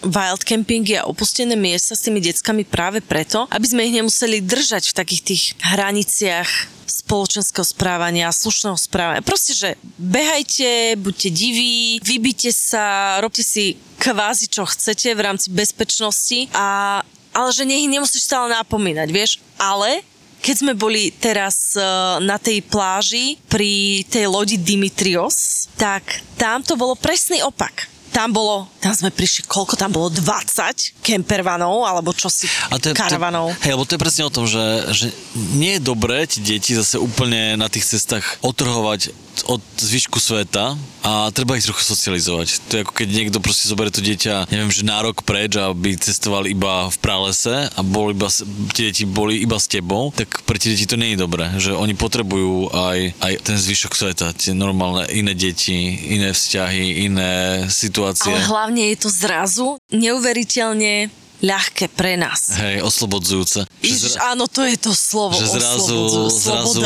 [0.00, 4.90] wild campingy a opustené miesta s tými deckami práve preto, aby sme ich nemuseli držať
[4.90, 6.48] v takých tých hraniciach
[6.88, 9.22] spoločenského správania, slušného správania.
[9.22, 9.68] Proste, že
[10.00, 17.48] behajte, buďte diví, vybite sa, robte si kvázi čo chcete v rámci bezpečnosti a ale
[17.54, 19.38] že nech nemusíš stále napomínať, vieš.
[19.60, 20.02] Ale
[20.40, 26.74] keď sme boli teraz uh, na tej pláži pri tej lodi Dimitrios, tak tam to
[26.80, 27.86] bolo presný opak.
[28.10, 30.10] Tam bolo, tam sme prišli, koľko tam bolo?
[30.10, 32.50] 20 kempervanov, alebo čo si,
[32.82, 33.54] to je, karavanov.
[33.54, 35.14] To, hej, lebo to je presne o tom, že, že
[35.54, 39.14] nie je dobré ti deti zase úplne na tých cestách otrhovať
[39.46, 42.48] od zvyšku sveta a treba ich trochu socializovať.
[42.68, 46.44] To je ako keď niekto proste zoberie to dieťa, neviem, že nárok preč, aby cestoval
[46.44, 48.28] iba v pralese a bol iba,
[48.76, 51.72] tie deti boli iba s tebou, tak pre tie deti to nie je dobré, že
[51.72, 55.76] oni potrebujú aj, aj ten zvyšok sveta, tie normálne iné deti,
[56.12, 57.32] iné vzťahy, iné
[57.72, 58.32] situácie.
[58.32, 62.56] Ale hlavne je to zrazu neuveriteľne ľahké pre nás.
[62.60, 63.64] Hej, oslobodzujúce.
[63.80, 65.36] Ježiš, áno, to je to slovo.
[65.36, 65.98] Že zrazu,
[66.28, 66.80] zrazu,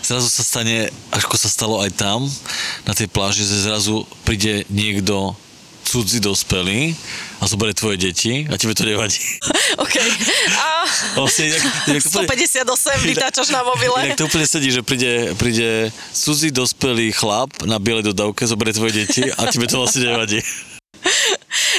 [0.00, 2.24] zrazu sa stane, ako sa stalo aj tam,
[2.88, 5.36] na tej pláži, že zrazu príde niekto
[5.88, 6.92] cudzí dospelý
[7.40, 9.24] a zoberie tvoje deti a tebe to nevadí.
[9.84, 9.96] OK.
[10.52, 10.84] A
[11.20, 11.48] vlastne,
[11.88, 12.68] inak to 158
[13.16, 13.96] vytáčaš na mobile.
[14.04, 19.04] Inak to úplne sedí, že príde, príde cudzí dospelý chlap na bielej dodávke, zoberie tvoje
[19.04, 20.44] deti a tebe to vlastne nevadí.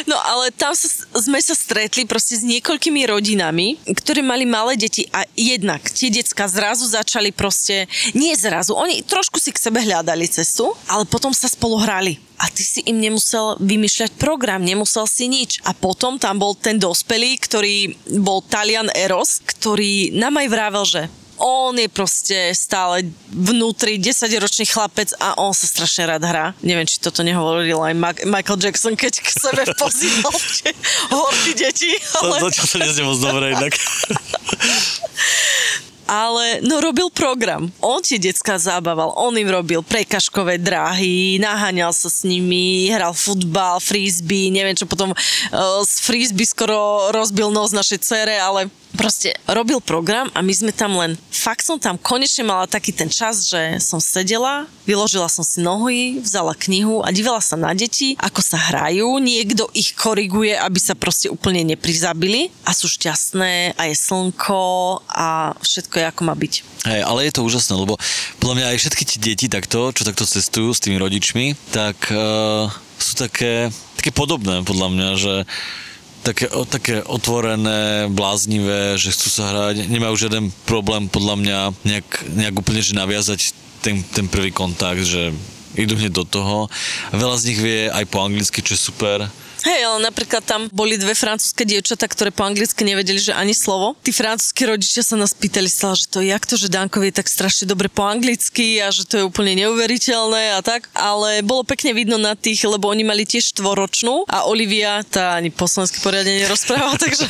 [0.08, 0.88] No ale tam sa,
[1.18, 6.48] sme sa stretli proste s niekoľkými rodinami, ktorí mali malé deti a jednak tie decka
[6.48, 11.52] zrazu začali proste, nie zrazu, oni trošku si k sebe hľadali cestu, ale potom sa
[11.52, 15.60] spolu hrali a ty si im nemusel vymýšľať program, nemusel si nič.
[15.68, 17.92] A potom tam bol ten dospelý, ktorý
[18.24, 21.02] bol Talian Eros, ktorý nám aj vravel, že
[21.40, 26.46] on je proste stále vnútri 10-ročný chlapec a on sa strašne rád hrá.
[26.60, 30.36] Neviem, či toto nehovoril aj Ma- Michael Jackson, keď k sebe pozýval
[31.16, 31.96] horky deti.
[32.20, 32.44] Ale...
[32.44, 33.74] To, to neznie moc dobre inak.
[36.10, 37.70] ale no robil program.
[37.86, 43.78] On tie decka zabával, on im robil prekažkové dráhy, naháňal sa s nimi, hral futbal,
[43.78, 49.80] frisbee, neviem čo potom uh, z frisbee skoro rozbil nos našej cere, ale proste robil
[49.80, 53.80] program a my sme tam len, fakt som tam konečne mala taký ten čas, že
[53.80, 58.60] som sedela, vyložila som si nohy, vzala knihu a divila sa na deti, ako sa
[58.60, 64.60] hrajú, niekto ich koriguje, aby sa proste úplne neprizabili a sú šťastné a je slnko
[65.08, 66.54] a všetko je ako má byť.
[66.92, 67.96] Hej, ale je to úžasné, lebo
[68.44, 72.68] podľa mňa aj všetky tie deti takto, čo takto cestujú s tými rodičmi, tak uh,
[73.00, 75.34] sú také, také podobné podľa mňa, že
[76.24, 82.56] také, také otvorené, bláznivé, že chcú sa hrať, nemajú žiaden problém podľa mňa nejak, nejak
[82.60, 83.40] úplne že naviazať
[83.80, 85.32] ten, ten prvý kontakt, že
[85.80, 86.68] idú hneď do toho.
[87.16, 89.24] Veľa z nich vie aj po anglicky, čo je super
[89.60, 94.00] Hej, ale napríklad tam boli dve francúzske dievčatá, ktoré po anglicky nevedeli, že ani slovo.
[94.00, 97.28] Tí francúzski rodičia sa nás pýtali stále, že to jak to, že Danko je tak
[97.28, 100.88] strašne dobre po anglicky a že to je úplne neuveriteľné a tak.
[100.96, 105.52] Ale bolo pekne vidno na tých, lebo oni mali tiež štvoročnú a Olivia, tá ani
[105.52, 107.28] po slovensky poriadne nerozpráva, takže,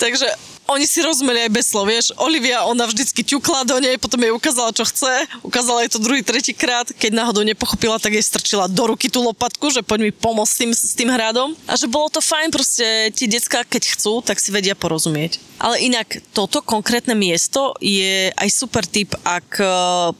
[0.00, 2.14] takže oni si rozumeli aj bez slov, vieš.
[2.22, 5.26] Olivia, ona vždycky ťukla do nej, potom jej ukázala, čo chce.
[5.42, 6.86] Ukázala jej to druhý, tretí krát.
[6.94, 10.58] Keď náhodou nepochopila, tak jej strčila do ruky tú lopatku, že poď mi pomôcť s
[10.58, 11.58] tým, s tým hradom.
[11.66, 15.50] A že bolo to fajn, proste tie decka, keď chcú, tak si vedia porozumieť.
[15.60, 19.64] Ale inak toto konkrétne miesto je aj super tip, ak e,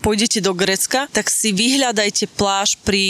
[0.05, 3.09] pôjdete do Grécka, tak si vyhľadajte pláž pri,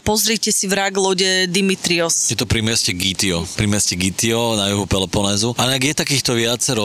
[0.00, 2.32] pozrite si vrák lode Dimitrios.
[2.32, 5.52] Je to pri meste Gitio, pri meste Gitio na juhu Peloponézu.
[5.60, 6.75] A ak je takýchto viacero,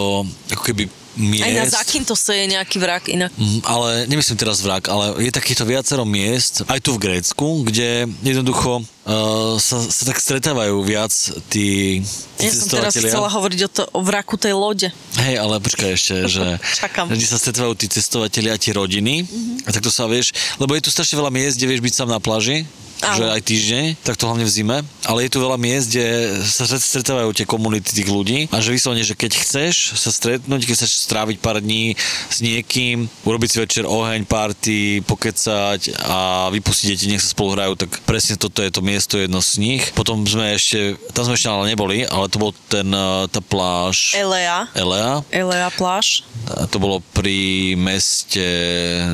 [0.52, 1.46] ako keby miest.
[1.46, 3.32] Aj na Zakintose je nejaký vrak inak.
[3.36, 8.08] Mm, ale nemyslím teraz vrak, ale je takýchto viacero miest, aj tu v Grécku, kde
[8.24, 11.12] jednoducho uh, sa, sa tak stretávajú viac
[11.52, 12.00] tí,
[12.40, 14.88] tí Ja som teraz chcela hovoriť o, to, o vraku tej lode.
[15.20, 16.46] Hej, ale počkaj ešte, že,
[16.82, 17.12] Čakám.
[17.12, 19.26] že sa stretávajú tí cestovatelia a tie rodiny.
[19.26, 19.68] Mhm.
[19.68, 22.10] A tak to sa vieš, lebo je tu strašne veľa miest, kde vieš byť sám
[22.10, 22.64] na pláži,
[23.02, 23.18] Áno.
[23.18, 24.78] že aj týždeň, tak to hlavne v zime,
[25.10, 28.70] ale je tu veľa miest, kde sa stret- stretávajú tie komunity tých ľudí a že
[28.70, 31.98] vyslovene, že keď chceš sa stretnúť, keď chceš stráviť pár dní
[32.30, 37.74] s niekým, urobiť si večer oheň, party, pokecať a vypustiť deti, nech sa spolu hrajú,
[37.76, 39.84] tak presne toto je to miesto, jedno z nich.
[39.92, 44.14] Potom sme ešte, tam sme ešte ale neboli, ale to bol ten, eh, tá pláž
[44.14, 44.70] Elea.
[44.74, 46.22] Elea, Elea pláž.
[46.48, 48.46] a to bolo pri meste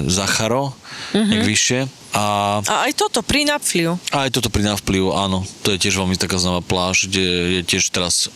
[0.08, 0.74] Zacharo,
[1.14, 1.32] mm-hmm.
[1.32, 1.80] jak vyššie.
[2.18, 2.26] A
[2.66, 4.00] A aj toto pri Napfliu.
[4.10, 5.46] a aj toto pri návplyvu, áno.
[5.62, 8.32] To je tiež veľmi taká známa pláž, kde je tiež teraz,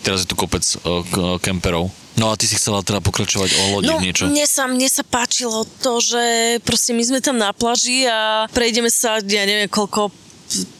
[0.00, 1.90] teraz je tu kopec uh, k- kemperov.
[2.16, 4.24] No a ty si chcela teda pokračovať o lodi No, niečo.
[4.26, 6.24] mne sa, mne sa páčilo to, že
[6.64, 10.08] proste my sme tam na pláži a prejdeme sa, ja neviem koľko,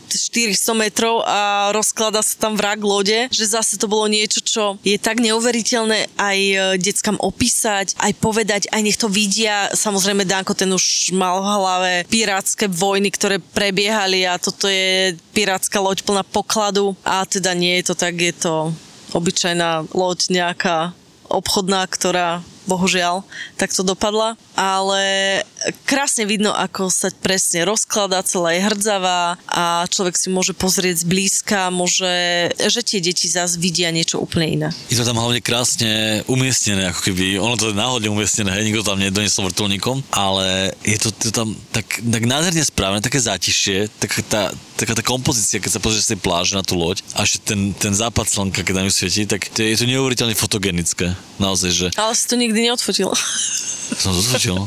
[0.06, 4.96] 400 metrov a rozklada sa tam vrak lode, že zase to bolo niečo, čo je
[4.96, 9.68] tak neuveriteľné aj e, deckám opísať, aj povedať, aj nech to vidia.
[9.74, 15.82] Samozrejme, Danko ten už mal v hlave pirátske vojny, ktoré prebiehali a toto je pirátska
[15.82, 18.72] loď plná pokladu a teda nie je to tak, je to
[19.12, 20.94] obyčajná loď nejaká
[21.30, 23.22] obchodná, ktorá bohužiaľ
[23.54, 25.44] takto dopadla, ale
[25.84, 31.68] krásne vidno, ako sa presne rozkladá, celá je hrdzavá a človek si môže pozrieť zblízka,
[31.68, 32.08] môže,
[32.56, 34.68] že tie deti zase vidia niečo úplne iné.
[34.88, 38.88] Je to tam hlavne krásne umiestnené, ako keby, ono to je náhodne umiestnené, hej, nikto
[38.88, 44.20] tam nedoniesol vrtulníkom, ale je to, to tam tak, tak nádherne správne, také zátišie, taká
[44.24, 44.42] tá,
[44.80, 47.76] taká tá kompozícia, keď sa pozrieš z tej pláže na tú loď a ešte ten,
[47.76, 51.12] ten západ slnka, keď na ňu svietí, tak je, to neuveriteľne fotogenické.
[51.36, 53.12] Naozaj, že Ale si to nikdy neodfotil.
[54.02, 54.66] som to zfotil.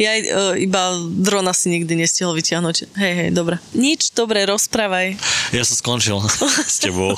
[0.00, 0.22] ja e,
[0.64, 2.76] iba drona si nikdy nestihol vyťahnuť.
[2.96, 3.60] Hej, hej, dobre.
[3.76, 5.16] Nič, dobre, rozprávaj.
[5.54, 6.18] Ja som skončil
[6.74, 7.14] s tebou.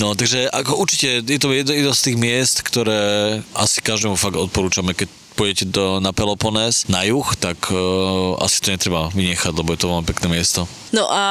[0.00, 4.96] No, takže ako určite je to jedno z tých miest, ktoré asi každému fakt odporúčame,
[4.96, 9.80] keď pôjdete do, na Peloponés, na juh, tak uh, asi to netreba vynechať, lebo je
[9.80, 10.68] to veľmi pekné miesto.
[10.92, 11.22] No a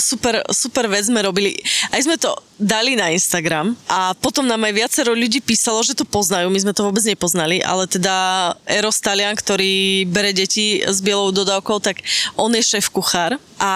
[0.00, 1.60] super, super vec sme robili.
[1.92, 6.04] Aj sme to dali na Instagram a potom nám aj viacero ľudí písalo, že to
[6.04, 6.52] poznajú.
[6.52, 8.14] My sme to vôbec nepoznali, ale teda
[8.68, 12.04] Eros Talian, ktorý bere deti s bielou dodávkou, tak
[12.36, 13.72] on je šéf kuchár a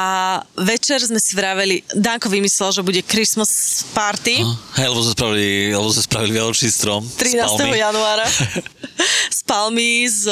[0.57, 4.45] večer sme si vraveli, Danko vymyslel, že bude Christmas party.
[4.81, 7.01] Hej, lebo sme spravili, lebo sme spravili Vianočný strom.
[7.05, 7.41] s 13.
[7.41, 7.77] palmy.
[7.81, 8.27] januára
[9.39, 10.25] s palmy, s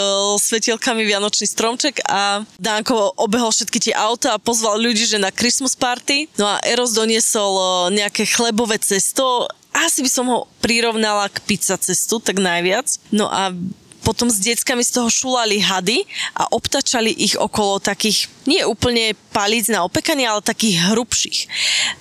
[0.49, 5.77] svetielkami Vianočný stromček a Danko obehol všetky tie auta a pozval ľudí, že na Christmas
[5.77, 6.33] party.
[6.41, 9.47] No a Eros doniesol uh, nejaké chlebové cesto.
[9.71, 12.99] Asi by som ho prirovnala k pizza cestu, tak najviac.
[13.15, 13.55] No a
[14.03, 16.03] potom s deckami z toho šulali hady
[16.35, 21.41] a obtačali ich okolo takých, nie úplne palíc na opekanie, ale takých hrubších.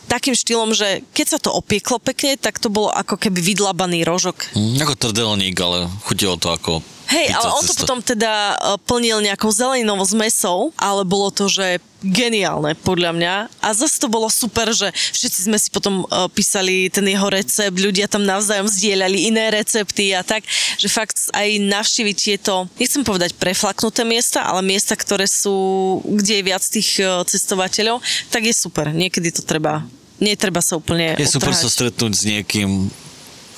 [0.09, 4.49] Takým štýlom, že keď sa to opieklo pekne, tak to bolo ako keby vydlabaný rožok.
[4.57, 9.19] Mm, ako trdelník, ale chutilo to ako Hej, ale on to potom teda e, plnil
[9.19, 13.33] nejakou zeleninovou zmesou, ale bolo to, že geniálne podľa mňa.
[13.61, 17.75] A zase to bolo super, že všetci sme si potom e, písali ten jeho recept,
[17.75, 20.47] ľudia tam navzájom zdieľali iné recepty a tak,
[20.79, 26.47] že fakt aj navštíviť tieto, nechcem povedať preflaknuté miesta, ale miesta, ktoré sú, kde je
[26.47, 27.99] viac tých e, cestovateľov,
[28.31, 28.87] tak je super.
[28.89, 29.83] Niekedy to treba,
[30.17, 31.75] netreba sa úplne Je super sa otrhať.
[31.75, 32.87] stretnúť s niekým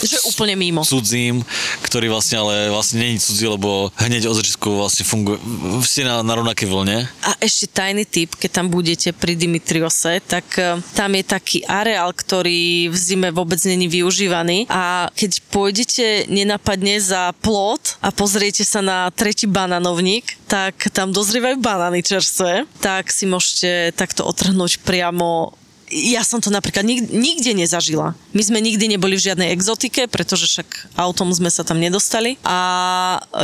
[0.02, 0.82] Že úplne mimo.
[0.84, 1.46] cudzím,
[1.86, 5.38] ktorý vlastne ale vlastne není cudzí, lebo hneď od začiatku vlastne funguje,
[5.86, 7.08] ste na, na rovnaké vlne.
[7.24, 12.12] A ešte tajný tip, keď tam budete pri Dimitriose, tak e, tam je taký areál,
[12.12, 18.84] ktorý v zime vôbec není využívaný a keď pôjdete nenapadne za plot a pozriete sa
[18.84, 25.56] na tretí bananovník, tak tam dozrievajú banány čerstvé, tak si môžete takto otrhnúť priamo
[25.94, 28.18] ja som to napríklad nik- nikde nezažila.
[28.34, 32.58] My sme nikdy neboli v žiadnej exotike, pretože však autom sme sa tam nedostali a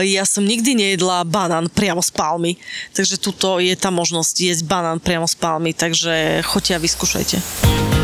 [0.02, 2.58] ja som nikdy nejedla banán priamo z palmy.
[2.98, 7.99] Takže tuto je tá možnosť jesť banán priamo z palmy, takže choďte a vyskúšajte.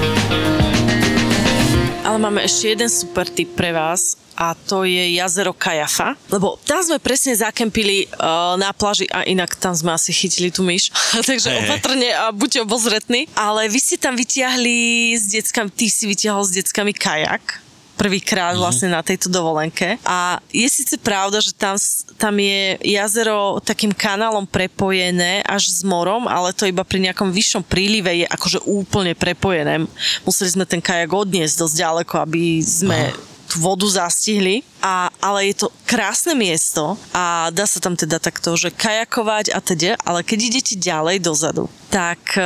[2.06, 6.86] Ale máme ešte jeden super tip pre vás a to je jazero Kajafa, lebo tam
[6.86, 10.94] sme presne zakempili uh, na pláži a inak tam sme asi chytili tú myš,
[11.29, 11.65] takže hej.
[11.65, 13.25] opatrne a buďte obozretní.
[13.34, 17.65] Ale vy ste tam vytiahli s deckami, ty si vytiahol s deckami kajak
[17.96, 19.98] prvýkrát vlastne na tejto dovolenke.
[20.04, 21.79] A je síce pravda, že tam,
[22.19, 27.63] tam je jazero takým kanálom prepojené až s morom, ale to iba pri nejakom vyššom
[27.65, 29.87] prílive je akože úplne prepojené.
[30.27, 34.62] Museli sme ten kajak odniesť dosť ďaleko, aby sme tú vodu zastihli.
[34.81, 39.60] A, ale je to krásne miesto a dá sa tam teda takto, že kajakovať a
[39.60, 42.45] teda, ale keď idete ďalej dozadu, tak eh,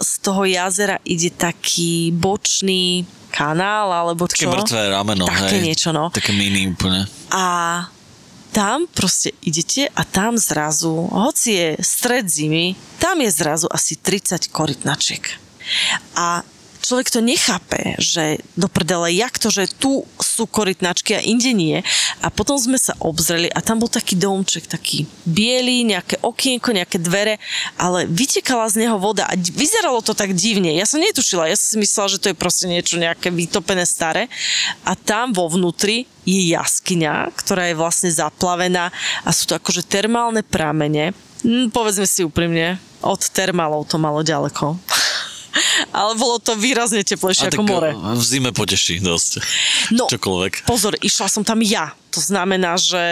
[0.00, 4.52] z toho jazera ide taký bočný kanál, alebo Také čo?
[4.52, 5.64] mŕtvé rameno, Také hej.
[5.68, 6.08] niečo, no.
[6.08, 7.04] Také mini úplne.
[7.28, 7.84] A
[8.56, 14.48] tam proste idete a tam zrazu, hoci je stred zimy, tam je zrazu asi 30
[14.48, 15.20] korytnačiek.
[16.16, 16.40] A
[16.86, 21.82] človek to nechápe, že do prdele, jak to, že tu sú korytnačky a inde nie.
[22.22, 27.02] A potom sme sa obzreli a tam bol taký domček, taký biely, nejaké okienko, nejaké
[27.02, 27.42] dvere,
[27.74, 30.70] ale vytekala z neho voda a vyzeralo to tak divne.
[30.78, 34.30] Ja som netušila, ja som si myslela, že to je proste niečo nejaké vytopené staré.
[34.86, 38.94] A tam vo vnútri je jaskyňa, ktorá je vlastne zaplavená
[39.26, 41.10] a sú to akože termálne pramene.
[41.42, 44.78] Hm, povedzme si úprimne, od termálov to malo ďaleko.
[45.92, 47.90] Ale bolo to výrazne teplejšie ako more.
[47.94, 49.30] v zime poteší dosť.
[49.94, 50.66] No, Čokoľvek.
[50.68, 51.92] pozor, išla som tam ja.
[52.16, 53.04] To znamená, že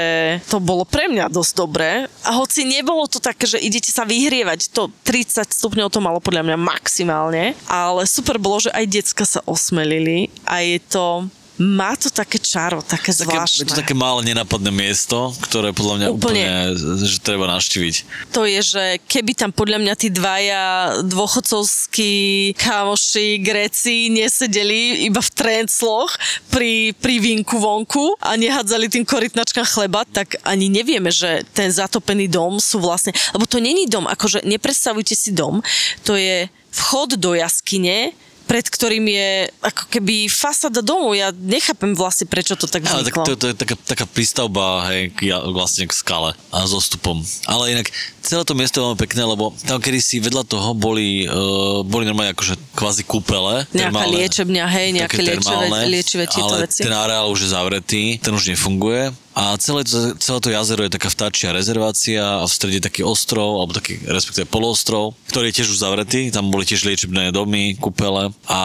[0.48, 2.08] to bolo pre mňa dosť dobré.
[2.24, 6.48] A hoci nebolo to také, že idete sa vyhrievať, to 30 stupňov to malo podľa
[6.48, 11.28] mňa maximálne, ale super bolo, že aj decka sa osmelili a je to...
[11.54, 13.62] Má to také čaro, také Také, zvláštne.
[13.62, 16.44] je to také málo nenapadné miesto, ktoré podľa mňa úplne,
[16.74, 17.06] Úplne.
[17.06, 17.94] že treba navštíviť.
[18.34, 20.64] to je, že keby tam podľa mňa tí dvaja
[21.06, 22.14] dôchodcovskí
[22.58, 26.10] kámoši Gréci nesedeli iba v trencloch
[26.50, 32.26] pri, pri vínku vonku a nehadzali tým korytnačkám chleba, tak ani nevieme, že ten zatopený
[32.26, 33.14] dom sú vlastne...
[33.30, 35.62] Lebo to není dom, akože nepredstavujte si dom,
[36.02, 38.10] to je vchod do jaskyne,
[38.54, 41.10] pred ktorým je ako keby fasáda domu.
[41.10, 43.26] Ja nechápem vlastne, prečo to tak Ale tak vzniklo.
[43.26, 47.18] to, to je taká, taká prístavba hej, k, vlastne k skale a s ostupom.
[47.50, 47.90] Ale inak
[48.22, 52.30] celé to miesto je veľmi pekné, lebo tam kedysi vedľa toho boli, uh, boli normálne
[52.30, 53.66] akože kvázi kúpele.
[53.74, 56.86] Nejaká termálne, liečebňa, hej, nejaké liečivé, liečivé tieto ale veci.
[56.86, 59.10] ten areál už je zavretý, ten už nefunguje.
[59.34, 63.58] A celé to, celé to jazero je taká vtáčia rezervácia a v strede taký ostrov,
[63.58, 66.30] alebo taký respektíve poloostrov, ktorý je tiež už zavretý.
[66.30, 68.60] Tam boli tiež liečebné domy, kúpele a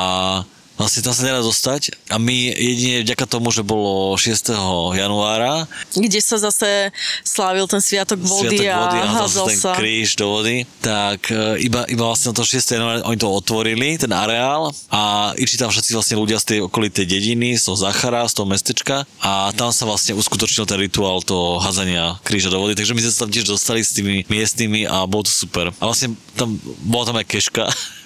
[0.80, 1.92] vlastne tam sa nedá dostať.
[2.08, 4.56] A my jedine vďaka tomu, že bolo 6.
[4.96, 6.96] januára, kde sa zase
[7.28, 9.72] slávil ten sviatok vody, Sviatok vody a a hádzal ten sa.
[9.76, 12.80] kríž do vody, tak e, iba, iba vlastne na to 6.
[12.80, 17.06] januára oni to otvorili, ten areál a išli tam všetci vlastne ľudia z tej okolitej
[17.06, 21.60] dediny, z toho Zachara, z toho mestečka a tam sa vlastne uskutočnil ten rituál toho
[21.60, 25.04] hádzania kríža do vody, takže my sme sa tam tiež dostali s tými miestnymi a
[25.04, 25.76] bolo to super.
[25.76, 26.56] A vlastne tam,
[26.88, 27.68] bola tam aj keška,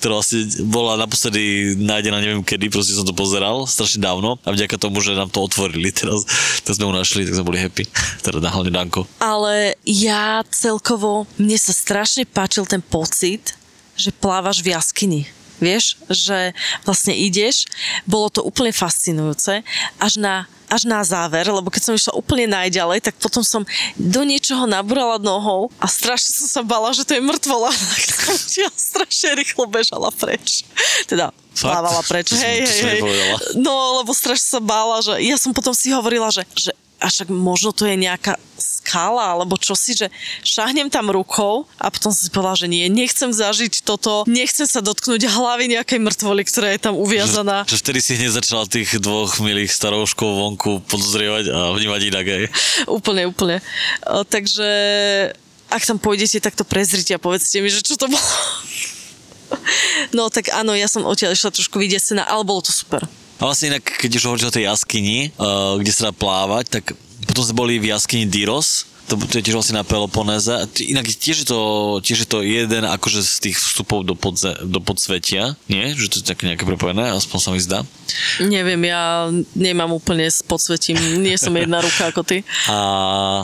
[0.00, 4.80] ktorá vlastne bola naposledy nájdená neviem kedy, proste som to pozeral strašne dávno a vďaka
[4.80, 6.24] tomu, že nám to otvorili teraz,
[6.62, 7.84] tak sme ju našli, tak sme boli happy.
[8.22, 9.04] Teda hlavne Danko.
[9.18, 13.54] Ale ja celkovo, mne sa strašne páčil ten pocit,
[13.98, 15.22] že plávaš v jaskyni.
[15.58, 16.54] Vieš, že
[16.86, 17.66] vlastne ideš,
[18.06, 19.66] bolo to úplne fascinujúce,
[19.98, 23.64] až na, až na záver, lebo keď som išla úplne najďalej, tak potom som
[23.96, 28.02] do niečoho nabrala nohou a strašne som sa bala, že to je mŕtvola, tak
[28.36, 30.62] som strašne rýchlo bežala preč.
[31.08, 31.64] Teda Fakt?
[31.64, 32.36] plávala preč.
[32.36, 33.00] Hej, hej, hej.
[33.58, 37.30] No, lebo strašne sa bála, že ja som potom si hovorila, že, že a však
[37.30, 40.10] možno to je nejaká skala, alebo čo si, že
[40.42, 44.82] šahnem tam rukou a potom som si povedala, že nie, nechcem zažiť toto, nechcem sa
[44.82, 47.68] dotknúť hlavy nejakej mŕtvoly, ktorá je tam uviazaná.
[47.68, 52.26] Že, že vtedy si hneď začala tých dvoch milých starouškov vonku podozrievať a vnímať inak
[52.26, 52.42] aj.
[52.98, 53.56] Úplne, úplne.
[54.08, 54.68] O, takže
[55.68, 58.24] ak tam pôjdete, tak to prezrite a povedzte mi, že čo to bolo.
[60.12, 63.00] No tak áno, ja som odtiaľ išla trošku vydesená, ale bolo to super.
[63.38, 66.84] A vlastne inak, keď už hovoríš o tej jaskyni, uh, kde sa dá plávať, tak
[67.22, 70.52] potom sme boli v jaskyni Diros, to, to je tiež vlastne na Peloponéze.
[70.84, 71.60] Inak tiež je, to,
[72.04, 75.96] tiež je to jeden akože z tých vstupov do, podze, do podsvetia, nie?
[75.96, 77.80] Že to je také nejaké prepojené, aspoň sa mi zdá.
[78.44, 82.44] Neviem, ja nemám úplne s podsvetím, nie som jedna ruka ako ty.
[82.68, 82.78] A,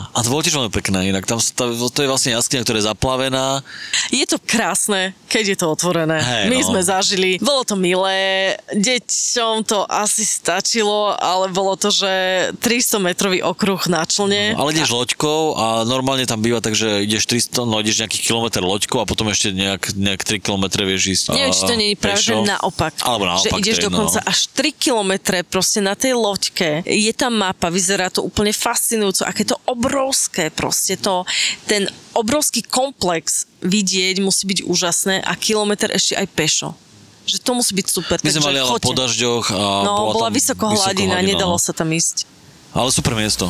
[0.05, 2.89] a to bolo tiež veľmi pekné, inak tam to, to je vlastne jaskyňa, ktorá je
[2.89, 3.45] zaplavená.
[4.13, 6.17] Je to krásne, keď je to otvorené.
[6.21, 6.67] Hej, My no.
[6.69, 12.13] sme zažili, bolo to milé, deťom to asi stačilo, ale bolo to, že
[12.61, 14.53] 300 metrový okruh na člne.
[14.53, 18.59] Ale ideš loďkou a normálne tam býva tak, že ideš 300, no ideš nejaký kilometr
[18.59, 21.97] loďkou a potom ešte nejak, nejak 3 kilometre vieš ísť Neviem, či to nie je
[21.97, 22.43] práve, pešo.
[22.43, 22.93] naopak.
[23.01, 24.27] Alebo naopak, Že ideš jedno, dokonca no.
[24.27, 26.83] až 3 kilometre proste na tej loďke.
[26.83, 31.23] Je tam mapa, vyzerá to úplne fascinujúco, aké to obrovské proste to,
[31.65, 36.69] ten obrovský komplex vidieť musí byť úžasné a kilometr ešte aj pešo.
[37.25, 38.17] Že to musí byť super.
[38.21, 41.63] My sme mali ale po dažďoch a No, bola, bola vysoko hladina, hladina, nedalo no.
[41.63, 42.29] sa tam ísť.
[42.75, 43.49] Ale super miesto.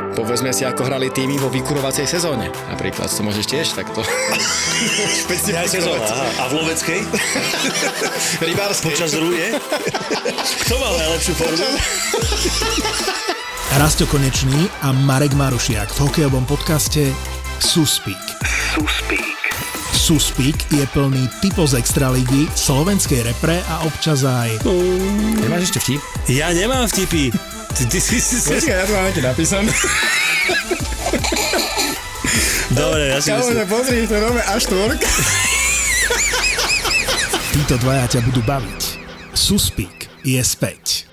[0.11, 2.51] Povedzme si, ako hrali týmy vo vykurovacej sezóne.
[2.67, 4.03] Napríklad to môžeš tiež takto.
[5.51, 6.27] Ja sezóna, aha.
[6.41, 6.99] A v Loveckej?
[8.49, 8.91] Rybárskej.
[8.91, 9.53] Počas rúje?
[10.65, 11.67] Kto mal najlepšiu formu?
[13.77, 17.13] Rasto Konečný a Marek Marušiak v hokejovom podcaste
[17.61, 18.19] Suspík.
[19.93, 24.65] Suspík je plný typov z Extraligy, slovenskej repre a občas aj
[25.45, 26.01] Nemáš ešte vtip?
[26.25, 27.50] Ja nemám vtipy.
[27.71, 28.67] Ty, ty, ty, ty, ty.
[28.71, 29.71] ja tu mám ti napísané.
[32.71, 33.67] Dobre, ja si myslím.
[33.67, 34.99] pozri, to nové A4.
[37.51, 38.81] títo dvaja ťa budú baviť.
[39.31, 41.10] Suspík je späť.